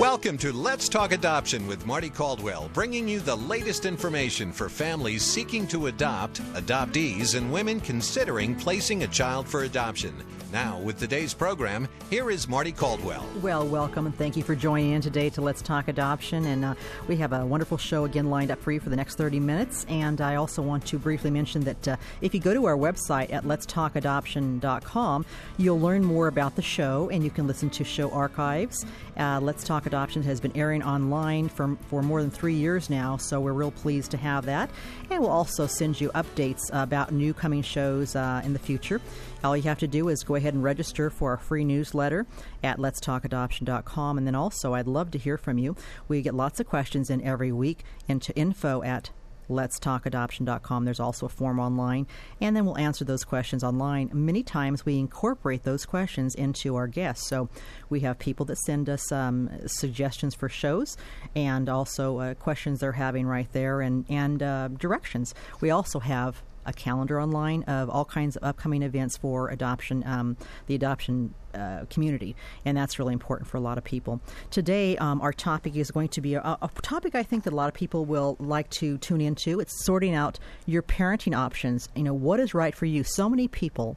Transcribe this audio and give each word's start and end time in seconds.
Welcome 0.00 0.38
to 0.38 0.50
Let's 0.50 0.88
Talk 0.88 1.12
Adoption 1.12 1.66
with 1.66 1.84
Marty 1.84 2.08
Caldwell, 2.08 2.70
bringing 2.72 3.06
you 3.06 3.20
the 3.20 3.36
latest 3.36 3.84
information 3.84 4.50
for 4.50 4.70
families 4.70 5.22
seeking 5.22 5.66
to 5.66 5.88
adopt, 5.88 6.40
adoptees, 6.54 7.36
and 7.36 7.52
women 7.52 7.80
considering 7.80 8.54
placing 8.54 9.02
a 9.02 9.06
child 9.08 9.46
for 9.46 9.64
adoption. 9.64 10.14
Now, 10.52 10.80
with 10.80 10.98
today's 10.98 11.32
program, 11.32 11.86
here 12.08 12.28
is 12.28 12.48
Marty 12.48 12.72
Caldwell. 12.72 13.24
Well, 13.40 13.64
welcome 13.68 14.06
and 14.06 14.16
thank 14.16 14.36
you 14.36 14.42
for 14.42 14.56
joining 14.56 14.92
in 14.92 15.00
today 15.00 15.30
to 15.30 15.40
Let's 15.40 15.62
Talk 15.62 15.86
Adoption. 15.86 16.44
And 16.46 16.64
uh, 16.64 16.74
we 17.06 17.16
have 17.18 17.32
a 17.32 17.46
wonderful 17.46 17.78
show 17.78 18.04
again 18.04 18.30
lined 18.30 18.50
up 18.50 18.60
for 18.60 18.72
you 18.72 18.80
for 18.80 18.90
the 18.90 18.96
next 18.96 19.14
30 19.14 19.38
minutes. 19.38 19.86
And 19.88 20.20
I 20.20 20.34
also 20.34 20.60
want 20.60 20.86
to 20.86 20.98
briefly 20.98 21.30
mention 21.30 21.62
that 21.64 21.88
uh, 21.88 21.96
if 22.20 22.34
you 22.34 22.40
go 22.40 22.52
to 22.52 22.64
our 22.64 22.76
website 22.76 23.32
at 23.32 23.44
letstalkadoption.com, 23.44 25.26
you'll 25.56 25.80
learn 25.80 26.04
more 26.04 26.26
about 26.26 26.56
the 26.56 26.62
show 26.62 27.08
and 27.10 27.22
you 27.22 27.30
can 27.30 27.46
listen 27.46 27.70
to 27.70 27.84
show 27.84 28.10
archives. 28.10 28.84
Uh, 29.16 29.40
Let's 29.40 29.64
Talk 29.64 29.86
Adoption 29.86 30.22
has 30.22 30.40
been 30.40 30.56
airing 30.56 30.82
online 30.82 31.48
for, 31.48 31.76
for 31.88 32.02
more 32.02 32.20
than 32.20 32.30
three 32.30 32.54
years 32.54 32.90
now, 32.90 33.16
so 33.16 33.40
we're 33.40 33.52
real 33.52 33.70
pleased 33.70 34.10
to 34.12 34.16
have 34.16 34.46
that. 34.46 34.70
And 35.10 35.20
we'll 35.20 35.30
also 35.30 35.66
send 35.66 36.00
you 36.00 36.10
updates 36.10 36.60
about 36.72 37.12
new 37.12 37.34
coming 37.34 37.62
shows 37.62 38.16
uh, 38.16 38.42
in 38.44 38.52
the 38.52 38.58
future. 38.58 39.00
All 39.42 39.56
you 39.56 39.62
have 39.64 39.78
to 39.78 39.88
do 39.88 40.08
is 40.08 40.22
go 40.22 40.34
ahead 40.34 40.54
and 40.54 40.62
register 40.62 41.10
for 41.10 41.30
our 41.30 41.38
free 41.38 41.64
newsletter 41.64 42.26
at 42.62 42.78
letstalkadoption.com. 42.78 44.18
And 44.18 44.26
then 44.26 44.34
also, 44.34 44.74
I'd 44.74 44.86
love 44.86 45.10
to 45.12 45.18
hear 45.18 45.36
from 45.38 45.58
you. 45.58 45.76
We 46.08 46.22
get 46.22 46.34
lots 46.34 46.60
of 46.60 46.68
questions 46.68 47.10
in 47.10 47.22
every 47.22 47.52
week 47.52 47.84
into 48.08 48.36
info 48.36 48.82
at 48.82 49.10
letstalkadoption.com. 49.50 50.84
There's 50.84 51.00
also 51.00 51.26
a 51.26 51.28
form 51.28 51.60
online, 51.60 52.06
and 52.40 52.56
then 52.56 52.64
we'll 52.64 52.78
answer 52.78 53.04
those 53.04 53.24
questions 53.24 53.62
online. 53.62 54.10
Many 54.12 54.42
times 54.42 54.86
we 54.86 54.98
incorporate 54.98 55.64
those 55.64 55.84
questions 55.84 56.34
into 56.34 56.76
our 56.76 56.86
guests. 56.86 57.28
So 57.28 57.48
we 57.88 58.00
have 58.00 58.18
people 58.18 58.46
that 58.46 58.58
send 58.58 58.88
us 58.88 59.12
um, 59.12 59.50
suggestions 59.66 60.34
for 60.34 60.48
shows 60.48 60.96
and 61.34 61.68
also 61.68 62.18
uh, 62.18 62.34
questions 62.34 62.80
they're 62.80 62.92
having 62.92 63.26
right 63.26 63.50
there 63.52 63.80
and, 63.80 64.04
and 64.08 64.42
uh, 64.42 64.68
directions. 64.68 65.34
We 65.60 65.70
also 65.70 65.98
have 66.00 66.42
a 66.70 66.72
calendar 66.72 67.20
online 67.20 67.64
of 67.64 67.90
all 67.90 68.04
kinds 68.04 68.36
of 68.36 68.44
upcoming 68.44 68.82
events 68.82 69.16
for 69.16 69.48
adoption, 69.48 70.02
um, 70.06 70.36
the 70.66 70.74
adoption 70.74 71.34
uh, 71.52 71.84
community, 71.90 72.36
and 72.64 72.76
that's 72.76 72.98
really 72.98 73.12
important 73.12 73.48
for 73.48 73.56
a 73.56 73.60
lot 73.60 73.76
of 73.76 73.82
people. 73.82 74.20
Today, 74.50 74.96
um, 74.98 75.20
our 75.20 75.32
topic 75.32 75.74
is 75.74 75.90
going 75.90 76.08
to 76.08 76.20
be 76.20 76.34
a, 76.34 76.40
a, 76.40 76.70
topic 76.82 77.16
I 77.16 77.24
think 77.24 77.42
that 77.44 77.52
a 77.52 77.56
lot 77.56 77.66
of 77.66 77.74
people 77.74 78.04
will 78.04 78.36
like 78.38 78.70
to 78.70 78.98
tune 78.98 79.20
into. 79.20 79.58
It's 79.58 79.84
sorting 79.84 80.14
out 80.14 80.38
your 80.66 80.82
parenting 80.82 81.36
options. 81.36 81.88
You 81.96 82.04
know, 82.04 82.14
what 82.14 82.38
is 82.38 82.54
right 82.54 82.74
for 82.74 82.86
you? 82.86 83.02
So 83.02 83.28
many 83.28 83.48
people 83.48 83.96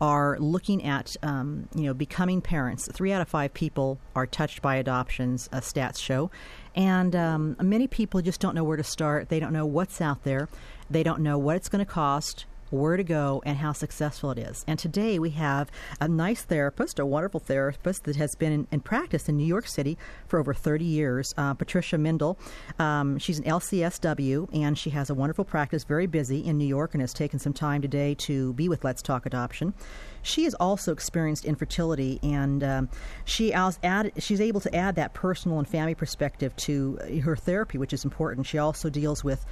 are 0.00 0.38
looking 0.38 0.84
at 0.84 1.16
um, 1.22 1.68
you 1.74 1.84
know 1.84 1.94
becoming 1.94 2.40
parents. 2.40 2.88
Three 2.92 3.12
out 3.12 3.20
of 3.20 3.28
five 3.28 3.52
people 3.52 3.98
are 4.14 4.26
touched 4.26 4.62
by 4.62 4.76
adoptions. 4.76 5.48
A 5.52 5.60
stats 5.60 5.98
show, 5.98 6.30
and 6.74 7.14
um, 7.16 7.56
many 7.60 7.88
people 7.88 8.20
just 8.22 8.40
don't 8.40 8.54
know 8.54 8.64
where 8.64 8.76
to 8.76 8.84
start. 8.84 9.28
They 9.28 9.40
don't 9.40 9.52
know 9.52 9.66
what's 9.66 10.00
out 10.00 10.22
there. 10.22 10.48
They 10.92 11.02
don't 11.02 11.20
know 11.20 11.38
what 11.38 11.56
it's 11.56 11.70
going 11.70 11.82
to 11.82 11.90
cost, 11.90 12.44
where 12.68 12.98
to 12.98 13.04
go, 13.04 13.42
and 13.46 13.56
how 13.56 13.72
successful 13.72 14.30
it 14.30 14.38
is. 14.38 14.62
And 14.66 14.78
today 14.78 15.18
we 15.18 15.30
have 15.30 15.70
a 16.02 16.08
nice 16.08 16.42
therapist, 16.42 16.98
a 16.98 17.06
wonderful 17.06 17.40
therapist 17.40 18.04
that 18.04 18.16
has 18.16 18.34
been 18.34 18.52
in, 18.52 18.66
in 18.70 18.80
practice 18.80 19.26
in 19.26 19.38
New 19.38 19.46
York 19.46 19.66
City 19.66 19.96
for 20.28 20.38
over 20.38 20.52
30 20.52 20.84
years, 20.84 21.32
uh, 21.38 21.54
Patricia 21.54 21.96
Mendell. 21.96 22.36
Um, 22.78 23.18
she's 23.18 23.38
an 23.38 23.44
LCSW, 23.44 24.50
and 24.52 24.76
she 24.76 24.90
has 24.90 25.08
a 25.08 25.14
wonderful 25.14 25.46
practice, 25.46 25.84
very 25.84 26.06
busy 26.06 26.44
in 26.44 26.58
New 26.58 26.66
York, 26.66 26.92
and 26.92 27.00
has 27.00 27.14
taken 27.14 27.38
some 27.38 27.54
time 27.54 27.80
today 27.80 28.14
to 28.16 28.52
be 28.52 28.68
with 28.68 28.84
Let's 28.84 29.00
Talk 29.00 29.24
Adoption. 29.24 29.72
She 30.20 30.44
has 30.44 30.52
also 30.54 30.92
experienced 30.92 31.46
infertility, 31.46 32.20
and 32.22 32.62
um, 32.62 32.88
she 33.24 33.54
add, 33.54 34.12
she's 34.18 34.42
able 34.42 34.60
to 34.60 34.74
add 34.74 34.96
that 34.96 35.14
personal 35.14 35.58
and 35.58 35.66
family 35.66 35.94
perspective 35.94 36.54
to 36.56 36.98
her 37.24 37.34
therapy, 37.34 37.78
which 37.78 37.94
is 37.94 38.04
important. 38.04 38.46
She 38.46 38.58
also 38.58 38.90
deals 38.90 39.24
with 39.24 39.46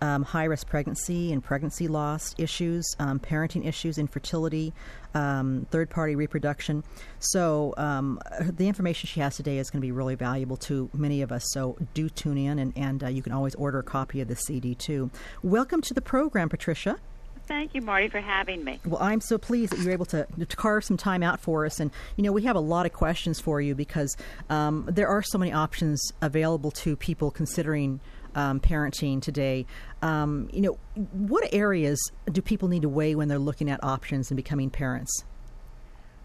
um, 0.00 0.22
high 0.22 0.44
risk 0.44 0.66
pregnancy 0.68 1.32
and 1.32 1.42
pregnancy 1.42 1.88
loss 1.88 2.34
issues, 2.38 2.96
um, 2.98 3.18
parenting 3.18 3.66
issues, 3.66 3.98
infertility, 3.98 4.72
um, 5.14 5.66
third 5.70 5.90
party 5.90 6.14
reproduction. 6.14 6.84
So, 7.18 7.74
um, 7.76 8.20
the 8.40 8.68
information 8.68 9.08
she 9.08 9.20
has 9.20 9.36
today 9.36 9.58
is 9.58 9.70
going 9.70 9.80
to 9.80 9.86
be 9.86 9.92
really 9.92 10.14
valuable 10.14 10.56
to 10.58 10.90
many 10.92 11.22
of 11.22 11.32
us. 11.32 11.44
So, 11.52 11.76
do 11.94 12.08
tune 12.08 12.38
in, 12.38 12.58
and, 12.58 12.72
and 12.76 13.04
uh, 13.04 13.08
you 13.08 13.22
can 13.22 13.32
always 13.32 13.54
order 13.54 13.78
a 13.78 13.82
copy 13.82 14.20
of 14.20 14.28
the 14.28 14.36
CD 14.36 14.74
too. 14.74 15.10
Welcome 15.42 15.80
to 15.82 15.94
the 15.94 16.02
program, 16.02 16.48
Patricia. 16.48 16.98
Thank 17.46 17.74
you, 17.74 17.80
Marty, 17.80 18.08
for 18.08 18.20
having 18.20 18.64
me. 18.64 18.80
Well, 18.84 19.00
I'm 19.00 19.20
so 19.20 19.38
pleased 19.38 19.72
that 19.72 19.80
you're 19.80 19.92
able 19.92 20.06
to, 20.06 20.26
to 20.36 20.56
carve 20.56 20.84
some 20.84 20.96
time 20.96 21.22
out 21.22 21.40
for 21.40 21.64
us. 21.64 21.78
And, 21.78 21.92
you 22.16 22.24
know, 22.24 22.32
we 22.32 22.42
have 22.42 22.56
a 22.56 22.60
lot 22.60 22.86
of 22.86 22.92
questions 22.92 23.38
for 23.38 23.60
you 23.60 23.74
because 23.74 24.16
um, 24.50 24.84
there 24.88 25.06
are 25.06 25.22
so 25.22 25.38
many 25.38 25.52
options 25.52 26.12
available 26.20 26.72
to 26.72 26.96
people 26.96 27.30
considering 27.30 28.00
um, 28.36 28.60
parenting 28.60 29.20
today. 29.20 29.66
Um, 30.02 30.48
you 30.52 30.60
know, 30.60 30.78
what 31.12 31.52
areas 31.52 31.98
do 32.30 32.40
people 32.40 32.68
need 32.68 32.82
to 32.82 32.88
weigh 32.88 33.16
when 33.16 33.26
they're 33.26 33.38
looking 33.38 33.68
at 33.68 33.82
options 33.82 34.30
and 34.30 34.36
becoming 34.36 34.70
parents? 34.70 35.24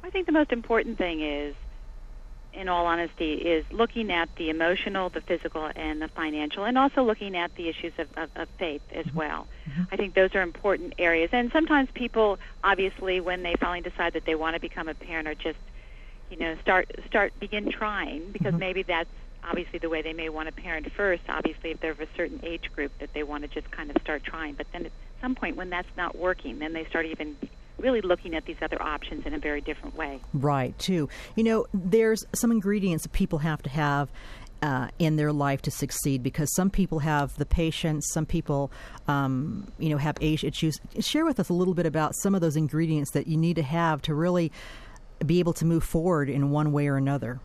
I 0.04 0.10
think 0.12 0.26
the 0.28 0.34
most 0.34 0.52
important 0.52 0.98
thing 0.98 1.22
is, 1.22 1.56
in 2.54 2.68
all 2.68 2.86
honesty, 2.86 3.34
is 3.34 3.64
looking 3.72 4.12
at 4.12 4.28
the 4.36 4.50
emotional, 4.50 5.10
the 5.10 5.22
physical, 5.22 5.72
and 5.74 6.02
the 6.02 6.10
financial, 6.10 6.66
and 6.66 6.78
also 6.78 7.02
looking 7.02 7.38
at 7.38 7.56
the 7.56 7.70
issues 7.70 7.94
of, 7.98 8.08
of, 8.18 8.30
of 8.36 8.50
faith 8.60 8.82
as 8.94 9.06
mm-hmm. 9.06 9.18
well. 9.18 9.48
Mm-hmm. 9.70 9.84
I 9.92 9.96
think 9.96 10.16
those 10.16 10.36
are 10.36 10.42
important 10.42 10.96
areas. 10.98 11.30
And 11.32 11.50
sometimes 11.54 11.88
people, 11.94 12.40
obviously, 12.62 13.22
when 13.22 13.42
they 13.44 13.56
finally 13.58 13.82
decide 13.82 14.14
that 14.14 14.26
they 14.26 14.36
want 14.36 14.56
to 14.56 14.60
become 14.60 14.90
a 14.90 14.94
parent, 14.94 15.30
are 15.30 15.36
just, 15.36 15.60
you 16.30 16.38
know, 16.38 16.58
start 16.62 16.92
start 17.08 17.32
begin 17.40 17.72
trying 17.72 18.32
because 18.34 18.50
mm-hmm. 18.52 18.60
maybe 18.60 18.84
that's 18.84 19.10
obviously 19.44 19.80
the 19.80 19.90
way 19.90 20.02
they 20.02 20.14
may 20.14 20.30
want 20.30 20.48
to 20.48 20.62
parent 20.62 20.92
first. 20.94 21.24
Obviously, 21.30 21.72
if 21.72 21.80
they're 21.80 21.92
of 21.92 22.00
a 22.00 22.08
certain 22.16 22.40
age 22.44 22.72
group, 22.76 22.92
that 23.00 23.14
they 23.14 23.24
want 23.24 23.44
to 23.44 23.48
just 23.48 23.70
kind 23.72 23.90
of 23.90 24.02
start 24.02 24.24
trying. 24.24 24.56
But 24.56 24.68
then 24.72 24.86
at 24.86 24.92
some 25.22 25.36
point, 25.36 25.56
when 25.56 25.70
that's 25.70 25.88
not 25.98 26.18
working, 26.18 26.60
then 26.60 26.74
they 26.74 26.86
start 26.86 27.06
even 27.06 27.36
really 27.78 28.02
looking 28.02 28.36
at 28.36 28.46
these 28.46 28.58
other 28.62 28.82
options 28.82 29.26
in 29.26 29.34
a 29.34 29.40
very 29.40 29.62
different 29.62 29.96
way. 29.96 30.20
Right, 30.34 30.78
too. 30.78 31.10
You 31.36 31.44
know, 31.44 31.66
there's 31.74 32.24
some 32.34 32.52
ingredients 32.52 33.04
that 33.04 33.12
people 33.12 33.40
have 33.40 33.62
to 33.64 33.70
have. 33.70 34.10
Uh, 34.64 34.90
in 35.00 35.16
their 35.16 35.34
life 35.34 35.60
to 35.64 35.72
succeed, 35.72 36.22
because 36.22 36.54
some 36.54 36.70
people 36.70 37.00
have 37.00 37.36
the 37.38 37.48
patience, 37.48 38.08
some 38.14 38.28
people, 38.28 38.72
um, 39.08 39.72
you 39.80 39.90
know, 39.90 39.98
have 39.98 40.16
age 40.22 40.44
issues. 40.44 40.80
Share 41.00 41.26
with 41.26 41.40
us 41.40 41.50
a 41.50 41.54
little 41.54 41.74
bit 41.74 41.88
about 41.88 42.14
some 42.18 42.36
of 42.36 42.42
those 42.42 42.56
ingredients 42.56 43.10
that 43.14 43.26
you 43.26 43.38
need 43.38 43.56
to 43.56 43.64
have 43.64 44.04
to 44.04 44.14
really 44.14 44.52
be 45.26 45.40
able 45.40 45.54
to 45.54 45.66
move 45.66 45.84
forward 45.84 46.30
in 46.30 46.52
one 46.52 46.72
way 46.72 46.88
or 46.88 46.96
another. 46.96 47.40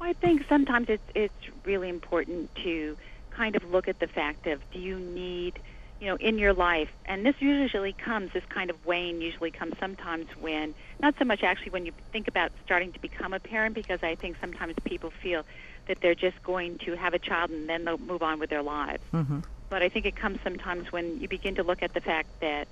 Well, 0.00 0.08
I 0.08 0.14
think 0.14 0.44
sometimes 0.48 0.88
it's 0.88 1.02
it's 1.14 1.34
really 1.64 1.88
important 1.88 2.54
to 2.64 2.96
kind 3.30 3.54
of 3.54 3.70
look 3.70 3.86
at 3.86 4.00
the 4.00 4.06
fact 4.06 4.46
of 4.46 4.60
do 4.72 4.78
you 4.78 4.98
need 4.98 5.60
you 6.00 6.06
know 6.06 6.16
in 6.16 6.38
your 6.38 6.52
life 6.52 6.88
and 7.04 7.24
this 7.24 7.34
usually 7.38 7.92
comes 7.92 8.32
this 8.32 8.44
kind 8.48 8.70
of 8.70 8.86
weighing 8.86 9.20
usually 9.20 9.50
comes 9.50 9.74
sometimes 9.78 10.26
when 10.40 10.74
not 11.00 11.14
so 11.18 11.24
much 11.24 11.42
actually 11.42 11.70
when 11.70 11.86
you 11.86 11.92
think 12.12 12.26
about 12.26 12.50
starting 12.64 12.92
to 12.92 12.98
become 12.98 13.32
a 13.32 13.38
parent 13.38 13.74
because 13.74 14.02
I 14.02 14.14
think 14.14 14.36
sometimes 14.40 14.74
people 14.84 15.12
feel 15.22 15.44
that 15.86 15.98
they're 16.00 16.14
just 16.14 16.42
going 16.42 16.78
to 16.78 16.96
have 16.96 17.14
a 17.14 17.18
child 17.18 17.50
and 17.50 17.68
then 17.68 17.84
they'll 17.84 17.98
move 17.98 18.22
on 18.22 18.38
with 18.38 18.50
their 18.50 18.62
lives. 18.62 19.02
Mm-hmm. 19.12 19.40
But 19.68 19.82
I 19.82 19.88
think 19.88 20.06
it 20.06 20.16
comes 20.16 20.38
sometimes 20.42 20.90
when 20.90 21.20
you 21.20 21.28
begin 21.28 21.54
to 21.56 21.62
look 21.62 21.82
at 21.82 21.92
the 21.92 22.00
fact 22.00 22.28
that 22.40 22.68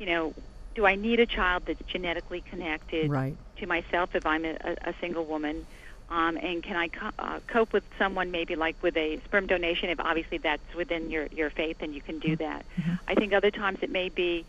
you 0.00 0.06
know 0.06 0.34
do 0.74 0.84
I 0.86 0.96
need 0.96 1.20
a 1.20 1.26
child 1.26 1.64
that's 1.66 1.82
genetically 1.86 2.40
connected 2.40 3.10
right. 3.10 3.36
to 3.58 3.66
myself 3.66 4.14
if 4.14 4.26
I'm 4.26 4.44
a, 4.44 4.56
a 4.84 4.94
single 5.00 5.24
woman? 5.24 5.66
Um, 6.12 6.36
and 6.36 6.62
can 6.62 6.76
I 6.76 6.88
co- 6.88 7.10
uh, 7.18 7.40
cope 7.46 7.72
with 7.72 7.84
someone 7.98 8.30
maybe 8.30 8.54
like 8.54 8.76
with 8.82 8.96
a 8.98 9.18
sperm 9.24 9.46
donation? 9.46 9.88
If 9.88 9.98
obviously 9.98 10.36
that's 10.36 10.74
within 10.76 11.10
your 11.10 11.26
your 11.28 11.48
faith, 11.48 11.78
and 11.80 11.94
you 11.94 12.02
can 12.02 12.18
do 12.18 12.36
that. 12.36 12.66
Mm-hmm. 12.76 12.94
I 13.08 13.14
think 13.14 13.32
other 13.32 13.50
times 13.50 13.78
it 13.80 13.90
may 13.90 14.10
be. 14.10 14.44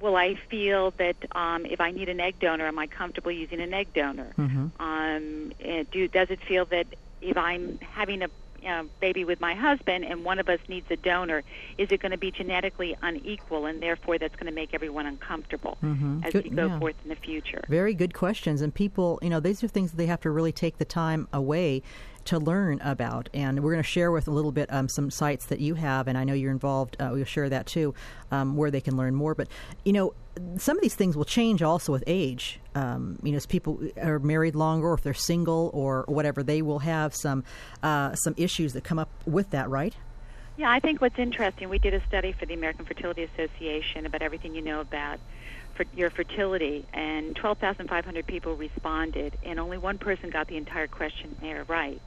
Will 0.00 0.16
I 0.16 0.34
feel 0.34 0.92
that 0.92 1.16
um, 1.36 1.66
if 1.66 1.80
I 1.80 1.90
need 1.90 2.08
an 2.08 2.18
egg 2.18 2.38
donor, 2.40 2.66
am 2.66 2.78
I 2.78 2.86
comfortable 2.86 3.30
using 3.30 3.60
an 3.60 3.74
egg 3.74 3.92
donor? 3.94 4.32
Mm-hmm. 4.38 4.82
Um, 4.82 5.52
do 5.92 6.08
does 6.08 6.30
it 6.30 6.40
feel 6.40 6.64
that 6.66 6.86
if 7.20 7.36
I'm 7.36 7.78
having 7.78 8.22
a 8.22 8.28
uh, 8.66 8.84
baby 9.00 9.24
with 9.24 9.40
my 9.40 9.54
husband 9.54 10.04
and 10.04 10.24
one 10.24 10.38
of 10.38 10.48
us 10.48 10.60
needs 10.68 10.86
a 10.90 10.96
donor, 10.96 11.42
is 11.78 11.90
it 11.90 12.00
going 12.00 12.12
to 12.12 12.18
be 12.18 12.30
genetically 12.30 12.96
unequal 13.02 13.66
and 13.66 13.82
therefore 13.82 14.18
that's 14.18 14.34
going 14.36 14.46
to 14.46 14.52
make 14.52 14.74
everyone 14.74 15.06
uncomfortable 15.06 15.78
mm-hmm. 15.82 16.20
as 16.24 16.32
good, 16.32 16.44
we 16.44 16.50
go 16.50 16.66
yeah. 16.66 16.78
forth 16.78 16.96
in 17.02 17.10
the 17.10 17.16
future? 17.16 17.62
Very 17.68 17.94
good 17.94 18.14
questions. 18.14 18.60
And 18.60 18.74
people, 18.74 19.18
you 19.22 19.30
know, 19.30 19.40
these 19.40 19.62
are 19.62 19.68
things 19.68 19.92
that 19.92 19.96
they 19.96 20.06
have 20.06 20.20
to 20.22 20.30
really 20.30 20.52
take 20.52 20.78
the 20.78 20.84
time 20.84 21.28
away 21.32 21.82
to 22.26 22.38
learn 22.38 22.80
about. 22.80 23.28
And 23.34 23.62
we're 23.62 23.72
going 23.72 23.82
to 23.82 23.88
share 23.88 24.10
with 24.10 24.28
a 24.28 24.30
little 24.30 24.52
bit 24.52 24.72
um, 24.72 24.88
some 24.88 25.10
sites 25.10 25.46
that 25.46 25.60
you 25.60 25.74
have, 25.74 26.08
and 26.08 26.16
I 26.16 26.24
know 26.24 26.34
you're 26.34 26.50
involved. 26.50 26.96
Uh, 27.00 27.10
we'll 27.12 27.24
share 27.24 27.48
that 27.48 27.66
too, 27.66 27.94
um, 28.30 28.56
where 28.56 28.70
they 28.70 28.80
can 28.80 28.96
learn 28.96 29.14
more. 29.14 29.34
But 29.34 29.48
you 29.84 29.92
know, 29.92 30.14
some 30.56 30.76
of 30.76 30.82
these 30.82 30.94
things 30.94 31.16
will 31.16 31.24
change 31.24 31.62
also 31.62 31.92
with 31.92 32.04
age. 32.06 32.60
Um, 32.74 33.18
you 33.22 33.32
know, 33.32 33.36
as 33.36 33.46
people 33.46 33.80
are 34.00 34.18
married 34.18 34.54
longer, 34.54 34.88
or 34.88 34.94
if 34.94 35.02
they're 35.02 35.14
single, 35.14 35.70
or 35.72 36.04
whatever, 36.08 36.42
they 36.42 36.62
will 36.62 36.80
have 36.80 37.14
some 37.14 37.44
uh, 37.82 38.14
some 38.14 38.34
issues 38.36 38.72
that 38.72 38.84
come 38.84 38.98
up 38.98 39.10
with 39.26 39.50
that, 39.50 39.68
right? 39.70 39.94
Yeah, 40.56 40.70
I 40.70 40.78
think 40.78 41.00
what's 41.00 41.18
interesting, 41.18 41.68
we 41.68 41.78
did 41.78 41.94
a 41.94 42.06
study 42.06 42.32
for 42.32 42.46
the 42.46 42.54
American 42.54 42.84
Fertility 42.84 43.24
Association 43.24 44.06
about 44.06 44.22
everything 44.22 44.54
you 44.54 44.62
know 44.62 44.80
about 44.80 45.18
for 45.74 45.84
your 45.96 46.10
fertility, 46.10 46.86
and 46.92 47.34
12,500 47.34 48.26
people 48.26 48.54
responded, 48.54 49.36
and 49.44 49.58
only 49.58 49.78
one 49.78 49.98
person 49.98 50.30
got 50.30 50.46
the 50.46 50.56
entire 50.56 50.86
questionnaire 50.86 51.64
right. 51.64 52.00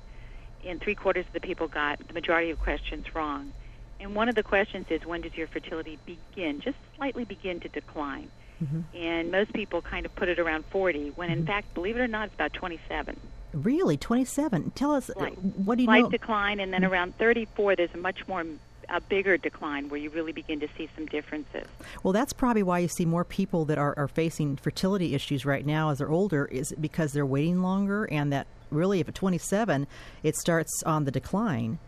And 0.65 0.81
three 0.81 0.95
quarters 0.95 1.25
of 1.25 1.33
the 1.33 1.39
people 1.39 1.67
got 1.67 2.05
the 2.07 2.13
majority 2.13 2.49
of 2.51 2.59
questions 2.59 3.05
wrong. 3.15 3.53
And 3.99 4.15
one 4.15 4.29
of 4.29 4.35
the 4.35 4.43
questions 4.43 4.85
is 4.89 5.05
when 5.05 5.21
does 5.21 5.35
your 5.35 5.47
fertility 5.47 5.97
begin, 6.05 6.61
just 6.61 6.77
slightly 6.95 7.25
begin 7.25 7.59
to 7.61 7.69
decline? 7.69 8.29
Mm-hmm. 8.63 8.97
And 8.97 9.31
most 9.31 9.53
people 9.53 9.81
kind 9.81 10.05
of 10.05 10.15
put 10.15 10.29
it 10.29 10.39
around 10.39 10.65
40, 10.65 11.11
when 11.11 11.29
in 11.29 11.39
mm-hmm. 11.39 11.47
fact, 11.47 11.73
believe 11.73 11.95
it 11.95 12.01
or 12.01 12.07
not, 12.07 12.27
it's 12.27 12.35
about 12.35 12.53
27. 12.53 13.19
Really, 13.53 13.97
27? 13.97 14.71
Tell 14.71 14.91
us, 14.91 15.05
slight, 15.05 15.37
what 15.41 15.77
do 15.77 15.83
you 15.83 15.87
slight 15.87 16.03
know? 16.03 16.09
decline, 16.09 16.59
and 16.59 16.73
then 16.73 16.83
around 16.83 17.17
34, 17.17 17.75
there's 17.75 17.89
a 17.93 17.97
much 17.97 18.27
more 18.27 18.45
a 18.89 19.01
bigger 19.01 19.37
decline 19.37 19.89
where 19.89 19.99
you 19.99 20.09
really 20.09 20.31
begin 20.31 20.59
to 20.59 20.67
see 20.77 20.89
some 20.95 21.05
differences. 21.07 21.67
Well, 22.03 22.13
that's 22.13 22.33
probably 22.33 22.63
why 22.63 22.79
you 22.79 22.87
see 22.87 23.05
more 23.05 23.25
people 23.25 23.65
that 23.65 23.77
are, 23.77 23.93
are 23.97 24.07
facing 24.07 24.57
fertility 24.57 25.13
issues 25.13 25.45
right 25.45 25.65
now 25.65 25.89
as 25.89 25.97
they're 25.97 26.11
older, 26.11 26.45
is 26.45 26.73
because 26.79 27.13
they're 27.13 27.25
waiting 27.25 27.61
longer, 27.61 28.05
and 28.05 28.31
that 28.31 28.47
really, 28.71 28.99
if 28.99 29.09
at 29.09 29.15
27, 29.15 29.87
it 30.23 30.35
starts 30.35 30.83
on 30.85 31.05
the 31.05 31.11
decline. 31.11 31.79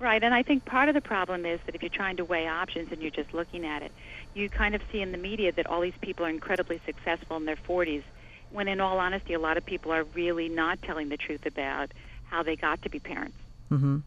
Right, 0.00 0.22
and 0.22 0.32
I 0.32 0.42
think 0.44 0.64
part 0.64 0.88
of 0.88 0.94
the 0.94 1.00
problem 1.00 1.44
is 1.44 1.58
that 1.66 1.74
if 1.74 1.82
you're 1.82 1.88
trying 1.88 2.18
to 2.18 2.24
weigh 2.24 2.46
options 2.46 2.92
and 2.92 3.02
you're 3.02 3.10
just 3.10 3.34
looking 3.34 3.64
at 3.64 3.82
it, 3.82 3.90
you 4.34 4.48
kind 4.48 4.74
of 4.74 4.82
see 4.92 5.00
in 5.00 5.10
the 5.10 5.18
media 5.18 5.50
that 5.52 5.66
all 5.66 5.80
these 5.80 5.96
people 6.00 6.24
are 6.24 6.30
incredibly 6.30 6.80
successful 6.86 7.36
in 7.36 7.46
their 7.46 7.56
40s, 7.56 8.04
when 8.50 8.68
in 8.68 8.80
all 8.80 8.98
honesty, 8.98 9.34
a 9.34 9.40
lot 9.40 9.56
of 9.56 9.66
people 9.66 9.92
are 9.92 10.04
really 10.04 10.48
not 10.48 10.80
telling 10.82 11.08
the 11.08 11.16
truth 11.16 11.46
about 11.46 11.92
how 12.24 12.42
they 12.42 12.54
got 12.54 12.80
to 12.82 12.88
be 12.88 13.00
parents. 13.00 13.36
Mm-hmm. 13.70 13.98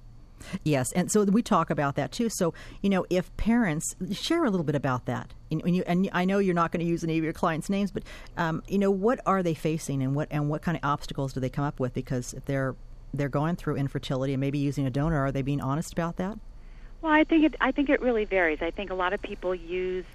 Yes, 0.64 0.92
and 0.94 1.12
so 1.12 1.24
we 1.24 1.42
talk 1.42 1.70
about 1.70 1.96
that 1.96 2.12
too. 2.12 2.30
So 2.30 2.54
you 2.82 2.90
know, 2.90 3.06
if 3.10 3.36
parents 3.38 3.96
share 4.12 4.46
a 4.46 4.50
little 4.50 4.64
bit 4.64 4.76
about 4.76 5.06
that, 5.06 5.34
and, 5.50 5.76
you, 5.76 5.84
and 5.86 6.10
I 6.14 6.26
know 6.26 6.40
you're 6.40 6.56
not 6.56 6.72
going 6.72 6.80
to 6.80 6.90
use 6.90 7.04
any 7.04 7.18
of 7.18 7.24
your 7.24 7.34
clients' 7.34 7.70
names, 7.70 7.92
but 7.92 8.04
um, 8.38 8.64
you 8.68 8.78
know, 8.78 8.92
what 8.92 9.20
are 9.26 9.44
they 9.44 9.54
facing, 9.54 10.02
and 10.02 10.16
what 10.16 10.28
and 10.32 10.50
what 10.50 10.62
kind 10.62 10.78
of 10.78 10.84
obstacles 10.84 11.34
do 11.34 11.40
they 11.40 11.50
come 11.50 11.66
up 11.66 11.80
with? 11.80 11.94
Because 11.94 12.34
if 12.34 12.46
they're 12.46 12.76
they're 13.14 13.30
going 13.30 13.56
through 13.56 13.76
infertility 13.76 14.34
and 14.34 14.42
maybe 14.42 14.58
using 14.58 14.86
a 14.86 14.90
donor, 14.90 15.20
are 15.20 15.32
they 15.32 15.42
being 15.42 15.62
honest 15.62 15.92
about 15.94 16.18
that? 16.18 16.38
Well, 17.02 17.12
I 17.12 17.24
think 17.24 17.46
it 17.46 17.56
I 17.60 17.72
think 17.72 17.90
it 17.90 18.02
really 18.02 18.26
varies. 18.26 18.60
I 18.62 18.72
think 18.72 18.92
a 18.92 18.96
lot 18.96 19.14
of 19.14 19.22
people 19.22 19.56
use 19.56 20.06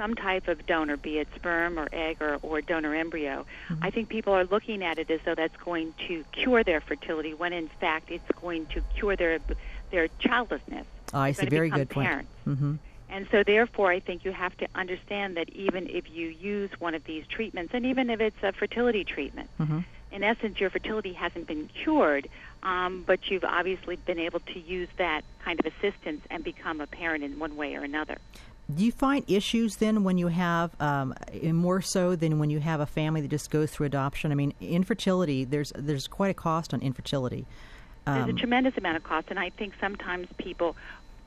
some 0.00 0.14
type 0.14 0.48
of 0.48 0.64
donor, 0.64 0.96
be 0.96 1.18
it 1.18 1.28
sperm 1.34 1.78
or 1.78 1.86
egg 1.92 2.22
or, 2.22 2.38
or 2.40 2.62
donor 2.62 2.94
embryo. 2.94 3.44
Mm-hmm. 3.68 3.84
I 3.84 3.90
think 3.90 4.08
people 4.08 4.32
are 4.32 4.44
looking 4.44 4.82
at 4.82 4.98
it 4.98 5.10
as 5.10 5.20
though 5.26 5.34
that's 5.34 5.56
going 5.58 5.92
to 6.08 6.24
cure 6.32 6.64
their 6.64 6.80
fertility, 6.80 7.34
when 7.34 7.52
in 7.52 7.68
fact 7.68 8.10
it's 8.10 8.30
going 8.40 8.64
to 8.66 8.80
cure 8.96 9.14
their 9.14 9.40
their 9.90 10.08
childlessness. 10.18 10.86
Oh, 11.12 11.18
I 11.18 11.32
see. 11.32 11.46
Very 11.46 11.68
good 11.68 11.90
point. 11.90 12.26
Mm-hmm. 12.48 12.76
And 13.10 13.26
so, 13.30 13.42
therefore, 13.42 13.90
I 13.90 14.00
think 14.00 14.24
you 14.24 14.32
have 14.32 14.56
to 14.58 14.68
understand 14.74 15.36
that 15.36 15.50
even 15.50 15.88
if 15.88 16.10
you 16.10 16.28
use 16.28 16.70
one 16.78 16.94
of 16.94 17.04
these 17.04 17.26
treatments, 17.26 17.74
and 17.74 17.84
even 17.84 18.08
if 18.08 18.20
it's 18.20 18.42
a 18.42 18.52
fertility 18.52 19.04
treatment, 19.04 19.50
mm-hmm. 19.58 19.80
in 20.12 20.22
essence, 20.22 20.60
your 20.60 20.70
fertility 20.70 21.12
hasn't 21.12 21.48
been 21.48 21.68
cured, 21.82 22.28
um, 22.62 23.02
but 23.04 23.28
you've 23.28 23.44
obviously 23.44 23.96
been 23.96 24.20
able 24.20 24.40
to 24.40 24.60
use 24.60 24.88
that 24.96 25.24
kind 25.44 25.60
of 25.60 25.66
assistance 25.66 26.24
and 26.30 26.44
become 26.44 26.80
a 26.80 26.86
parent 26.86 27.24
in 27.24 27.38
one 27.38 27.56
way 27.56 27.74
or 27.74 27.82
another. 27.82 28.16
Do 28.74 28.84
you 28.84 28.92
find 28.92 29.24
issues 29.28 29.76
then 29.76 30.04
when 30.04 30.18
you 30.18 30.28
have 30.28 30.70
um, 30.80 31.14
more 31.42 31.80
so 31.80 32.14
than 32.14 32.38
when 32.38 32.50
you 32.50 32.60
have 32.60 32.80
a 32.80 32.86
family 32.86 33.20
that 33.20 33.28
just 33.28 33.50
goes 33.50 33.70
through 33.70 33.86
adoption? 33.86 34.32
I 34.32 34.34
mean, 34.34 34.54
infertility. 34.60 35.44
There's 35.44 35.72
there's 35.76 36.06
quite 36.06 36.30
a 36.30 36.34
cost 36.34 36.74
on 36.74 36.80
infertility. 36.80 37.46
Um, 38.06 38.14
there's 38.14 38.28
a 38.28 38.30
um, 38.30 38.36
tremendous 38.36 38.76
amount 38.76 38.96
of 38.96 39.04
cost, 39.04 39.26
and 39.30 39.38
I 39.38 39.50
think 39.50 39.74
sometimes 39.80 40.28
people 40.38 40.76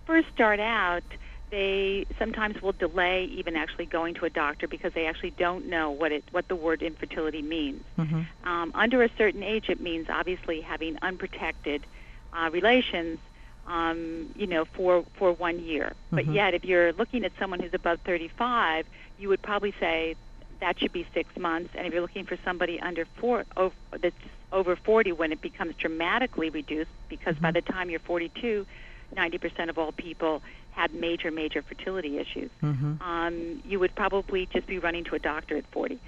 first 0.06 0.28
start 0.34 0.60
out. 0.60 1.04
They 1.50 2.08
sometimes 2.18 2.62
will 2.62 2.72
delay 2.72 3.26
even 3.26 3.56
actually 3.56 3.86
going 3.86 4.16
to 4.16 4.26
a 4.26 4.30
doctor 4.30 4.68
because 4.68 4.94
they 4.94 5.06
actually 5.06 5.32
don't 5.32 5.68
know 5.68 5.92
what 5.92 6.12
it 6.12 6.24
what 6.32 6.48
the 6.48 6.56
word 6.56 6.82
infertility 6.82 7.42
means. 7.42 7.84
Mm-hmm. 7.98 8.22
Um, 8.48 8.72
under 8.74 9.04
a 9.04 9.10
certain 9.18 9.44
age, 9.44 9.70
it 9.70 9.80
means 9.80 10.08
obviously 10.10 10.62
having 10.62 10.98
unprotected 11.02 11.86
uh, 12.34 12.50
relations 12.52 13.20
um, 13.68 14.34
you 14.36 14.48
know, 14.48 14.66
for 14.74 15.06
for 15.18 15.32
one 15.34 15.60
year. 15.60 15.94
But 16.12 16.26
mm-hmm. 16.26 16.34
yet, 16.34 16.54
if 16.54 16.66
you're 16.66 16.94
looking 16.94 17.24
at 17.24 17.32
someone 17.40 17.60
who's 17.60 17.74
above 17.74 18.00
35, 18.06 18.86
you 19.20 19.30
would 19.30 19.42
probably 19.42 19.74
say 19.80 20.16
that 20.60 20.80
should 20.80 20.94
be 20.94 21.06
six 21.14 21.36
months. 21.38 21.72
And 21.76 21.86
if 21.86 21.94
you're 21.94 22.02
looking 22.02 22.26
for 22.26 22.38
somebody 22.44 22.80
under 22.80 23.06
four, 23.20 23.46
over, 23.58 23.76
that's 24.02 24.16
over 24.52 24.76
40, 24.76 25.12
when 25.14 25.32
it 25.32 25.42
becomes 25.42 25.76
dramatically 25.76 26.50
reduced, 26.50 26.92
because 27.10 27.36
mm-hmm. 27.36 27.44
by 27.44 27.52
the 27.52 27.62
time 27.62 27.90
you're 27.90 28.00
42, 28.00 28.66
90% 29.16 29.70
of 29.70 29.78
all 29.78 29.92
people 29.92 30.42
had 30.74 30.94
major, 30.94 31.32
major 31.32 31.62
fertility 31.62 32.18
issues. 32.18 32.50
Mm-hmm. 32.62 33.02
Um, 33.02 33.62
you 33.66 33.80
would 33.80 33.96
probably 33.96 34.48
just 34.52 34.68
be 34.68 34.80
running 34.80 35.04
to 35.06 35.16
a 35.16 35.20
doctor 35.20 35.58
at 35.58 35.66
40. 35.72 36.00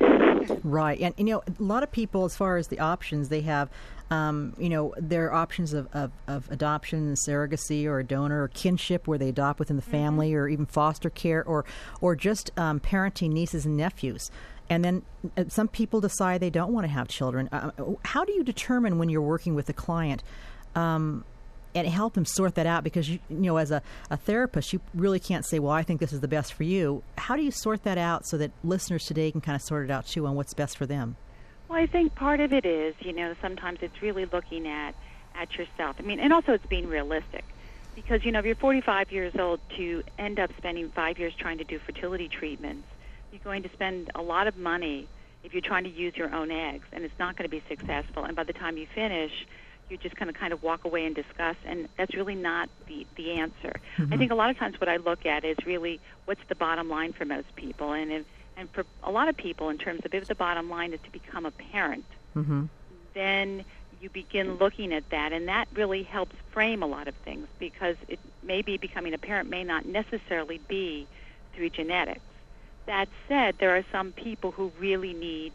Right. 0.64 1.00
And, 1.00 1.14
you 1.18 1.26
know, 1.26 1.44
a 1.48 1.64
lot 1.64 1.84
of 1.84 1.92
people, 1.92 2.26
as 2.26 2.36
far 2.36 2.58
as 2.58 2.68
the 2.68 2.80
options, 2.80 3.30
they 3.30 3.42
have 3.42 3.70
um, 4.12 4.54
you 4.60 4.70
know, 4.70 4.94
there 4.98 5.26
are 5.26 5.34
options 5.34 5.74
of, 5.74 5.88
of, 5.92 6.12
of, 6.28 6.50
adoption, 6.52 7.16
surrogacy, 7.28 7.88
or 7.88 8.00
a 8.00 8.04
donor, 8.04 8.44
or 8.44 8.50
kinship, 8.50 9.08
where 9.08 9.18
they 9.18 9.30
adopt 9.30 9.58
within 9.58 9.78
the 9.78 9.82
mm-hmm. 9.82 9.92
family, 9.92 10.30
mm-hmm. 10.30 10.38
or 10.38 10.48
even 10.48 10.66
foster 10.68 11.10
care, 11.10 11.44
or 11.44 11.66
or 12.02 12.16
just 12.16 12.52
um, 12.56 12.80
parenting 12.80 13.32
nieces 13.32 13.66
and 13.66 13.76
nephews. 13.76 14.30
And 14.70 14.86
then 14.86 15.02
uh, 15.38 15.46
some 15.48 15.68
people 15.68 16.02
decide 16.02 16.40
they 16.40 16.52
don't 16.52 16.72
want 16.72 16.86
to 16.86 16.92
have 16.92 17.08
children. 17.08 17.50
Uh, 17.52 17.72
how 18.04 18.24
do 18.26 18.34
you 18.34 18.44
determine 18.44 19.00
when 19.00 19.10
you're 19.10 19.22
working 19.22 19.56
with 19.56 19.70
a 19.70 19.74
client? 19.74 20.24
Um, 20.76 21.26
and 21.76 21.88
help 21.88 22.14
them 22.14 22.26
sort 22.26 22.56
that 22.56 22.66
out 22.66 22.84
because 22.84 23.10
you, 23.10 23.20
you 23.30 23.38
know 23.38 23.58
as 23.58 23.70
a, 23.70 23.82
a 24.10 24.18
therapist 24.18 24.74
you 24.74 24.80
really 24.94 25.20
can't 25.20 25.46
say 25.46 25.60
well 25.60 25.74
i 25.74 25.84
think 25.84 26.00
this 26.00 26.14
is 26.14 26.22
the 26.22 26.28
best 26.28 26.54
for 26.54 26.64
you 26.64 27.04
how 27.18 27.36
do 27.36 27.44
you 27.44 27.52
sort 27.52 27.84
that 27.84 27.98
out 27.98 28.26
so 28.26 28.38
that 28.38 28.52
listeners 28.64 29.04
today 29.04 29.32
can 29.32 29.42
kind 29.42 29.56
of 29.56 29.62
sort 29.62 29.84
it 29.84 29.92
out 29.92 30.08
too 30.08 30.26
on 30.26 30.36
what's 30.36 30.54
best 30.54 30.78
for 30.78 30.86
them 30.86 31.16
well, 31.68 31.80
I 31.80 31.88
think 31.88 32.16
part 32.16 32.40
of 32.40 32.54
it 32.54 32.66
is, 32.66 32.96
you 33.00 33.14
know, 33.14 33.34
sometimes 33.42 33.80
it's 33.82 34.02
really 34.02 34.26
looking 34.26 34.68
at 34.68 34.96
at 35.36 35.58
yourself. 35.58 35.98
I 36.00 36.04
mean, 36.04 36.20
and 36.20 36.32
also 36.32 36.54
it's 36.54 36.66
being 36.68 36.88
realistic. 36.88 37.44
Because, 37.96 38.24
you 38.24 38.32
know, 38.32 38.40
if 38.40 38.46
you're 38.46 38.56
45 38.56 39.12
years 39.12 39.34
old 39.38 39.60
to 39.78 40.04
end 40.20 40.40
up 40.40 40.52
spending 40.58 40.92
5 40.92 41.20
years 41.20 41.34
trying 41.38 41.58
to 41.58 41.64
do 41.64 41.80
fertility 41.80 42.28
treatments, 42.28 42.88
you're 43.32 43.42
going 43.44 43.64
to 43.64 43.70
spend 43.72 44.12
a 44.16 44.22
lot 44.22 44.48
of 44.48 44.58
money 44.58 45.08
if 45.44 45.54
you're 45.54 45.62
trying 45.62 45.86
to 45.86 45.90
use 45.90 46.16
your 46.16 46.34
own 46.34 46.52
eggs 46.52 46.86
and 46.92 47.04
it's 47.04 47.18
not 47.20 47.38
going 47.38 47.50
to 47.50 47.56
be 47.56 47.64
successful 47.70 48.24
and 48.24 48.36
by 48.36 48.44
the 48.44 48.54
time 48.54 48.78
you 48.78 48.88
finish, 48.96 49.32
you're 49.90 50.00
just 50.00 50.16
going 50.16 50.32
to 50.32 50.38
kind 50.38 50.52
of 50.52 50.64
walk 50.64 50.84
away 50.86 51.06
and 51.06 51.16
discuss 51.16 51.56
and 51.66 51.88
that's 51.98 52.16
really 52.16 52.36
not 52.36 52.70
the 52.88 53.06
the 53.16 53.34
answer. 53.34 53.74
Mm-hmm. 53.98 54.14
I 54.14 54.18
think 54.18 54.32
a 54.32 54.36
lot 54.36 54.50
of 54.50 54.58
times 54.58 54.80
what 54.80 54.90
I 54.90 54.98
look 54.98 55.26
at 55.26 55.46
is 55.46 55.58
really 55.66 56.00
what's 56.26 56.42
the 56.48 56.56
bottom 56.56 56.90
line 56.90 57.14
for 57.14 57.26
most 57.26 57.56
people 57.56 57.94
and 57.94 58.12
if 58.12 58.26
and 58.58 58.70
for 58.72 58.86
a 59.04 59.12
lot 59.12 59.28
of 59.28 59.36
people, 59.36 59.70
in 59.70 59.78
terms 59.78 60.02
of 60.06 60.14
if 60.14 60.28
the 60.28 60.36
bottom 60.36 60.70
line 60.70 60.94
is 60.94 61.00
to 61.04 61.12
become 61.12 61.46
a 61.46 61.52
parent, 61.52 62.06
mm-hmm. 62.36 62.66
then 63.14 63.66
you 64.02 64.10
begin 64.10 64.56
looking 64.56 64.94
at 64.94 65.10
that, 65.10 65.34
and 65.34 65.48
that 65.48 65.68
really 65.74 66.04
helps 66.04 66.36
frame 66.52 66.84
a 66.84 66.86
lot 66.86 67.08
of 67.08 67.16
things 67.16 67.48
because 67.60 67.96
it 68.08 68.20
may 68.44 68.62
be 68.62 68.78
becoming 68.78 69.14
a 69.14 69.18
parent 69.18 69.50
may 69.50 69.64
not 69.64 69.86
necessarily 69.86 70.60
be 70.68 71.08
through 71.54 71.70
genetics. 71.70 72.22
That 72.86 73.10
said, 73.28 73.56
there 73.60 73.76
are 73.76 73.86
some 73.92 74.12
people 74.12 74.52
who 74.52 74.72
really 74.80 75.14
need 75.14 75.54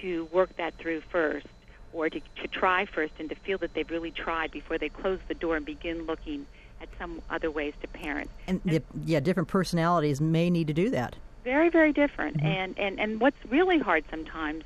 to 0.00 0.24
work 0.32 0.56
that 0.56 0.74
through 0.76 1.02
first 1.02 1.46
or 1.94 2.10
to, 2.10 2.20
to 2.20 2.48
try 2.48 2.84
first 2.84 3.14
and 3.18 3.28
to 3.30 3.34
feel 3.36 3.56
that 3.58 3.72
they've 3.72 3.90
really 3.90 4.10
tried 4.10 4.50
before 4.50 4.76
they 4.76 4.88
close 4.88 5.20
the 5.28 5.34
door 5.34 5.56
and 5.56 5.64
begin 5.64 6.04
looking 6.04 6.44
at 6.82 6.88
some 6.98 7.22
other 7.30 7.50
ways 7.50 7.72
to 7.80 7.88
parent. 7.88 8.28
And, 8.46 8.60
and 8.66 8.82
yeah, 9.04 9.20
different 9.20 9.48
personalities 9.48 10.20
may 10.20 10.50
need 10.50 10.66
to 10.66 10.74
do 10.74 10.90
that. 10.90 11.16
Very, 11.44 11.68
very 11.70 11.92
different. 11.92 12.38
Mm-hmm. 12.38 12.46
And, 12.46 12.78
and, 12.78 13.00
and 13.00 13.20
what's 13.20 13.36
really 13.48 13.78
hard 13.78 14.04
sometimes, 14.10 14.64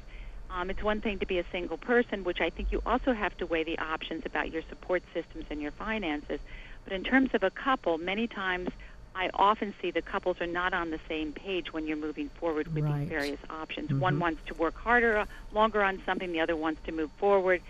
um, 0.51 0.71
it's 0.71 0.83
one 0.83 1.01
thing 1.01 1.19
to 1.19 1.27
be 1.27 1.39
a 1.39 1.45
single 1.53 1.77
person, 1.77 2.25
which 2.25 2.41
I 2.41 2.51
think 2.51 2.73
you 2.73 2.83
also 2.87 3.13
have 3.13 3.37
to 3.39 3.47
weigh 3.47 3.65
the 3.65 3.79
options 3.79 4.25
about 4.25 4.51
your 4.51 4.63
support 4.69 5.03
systems 5.13 5.45
and 5.51 5.61
your 5.61 5.73
finances. 5.73 6.41
But 6.85 6.95
in 6.95 7.05
terms 7.05 7.31
of 7.35 7.43
a 7.43 7.51
couple, 7.51 7.99
many 7.99 8.27
times 8.27 8.71
I 9.19 9.31
often 9.35 9.75
see 9.83 9.91
the 9.91 10.01
couples 10.01 10.37
are 10.41 10.47
not 10.47 10.73
on 10.73 10.91
the 10.91 11.01
same 11.09 11.33
page 11.33 11.73
when 11.73 11.89
you're 11.89 11.97
moving 11.97 12.31
forward 12.39 12.73
with 12.73 12.85
right. 12.85 13.01
these 13.01 13.09
various 13.09 13.41
options. 13.51 13.91
Mm-hmm. 13.91 13.99
One 13.99 14.21
wants 14.21 14.43
to 14.47 14.55
work 14.55 14.77
harder, 14.77 15.25
longer 15.53 15.83
on 15.83 16.01
something, 16.07 16.31
the 16.31 16.39
other 16.39 16.55
wants 16.55 16.81
to 16.87 16.93
move 16.93 17.11
forward. 17.19 17.61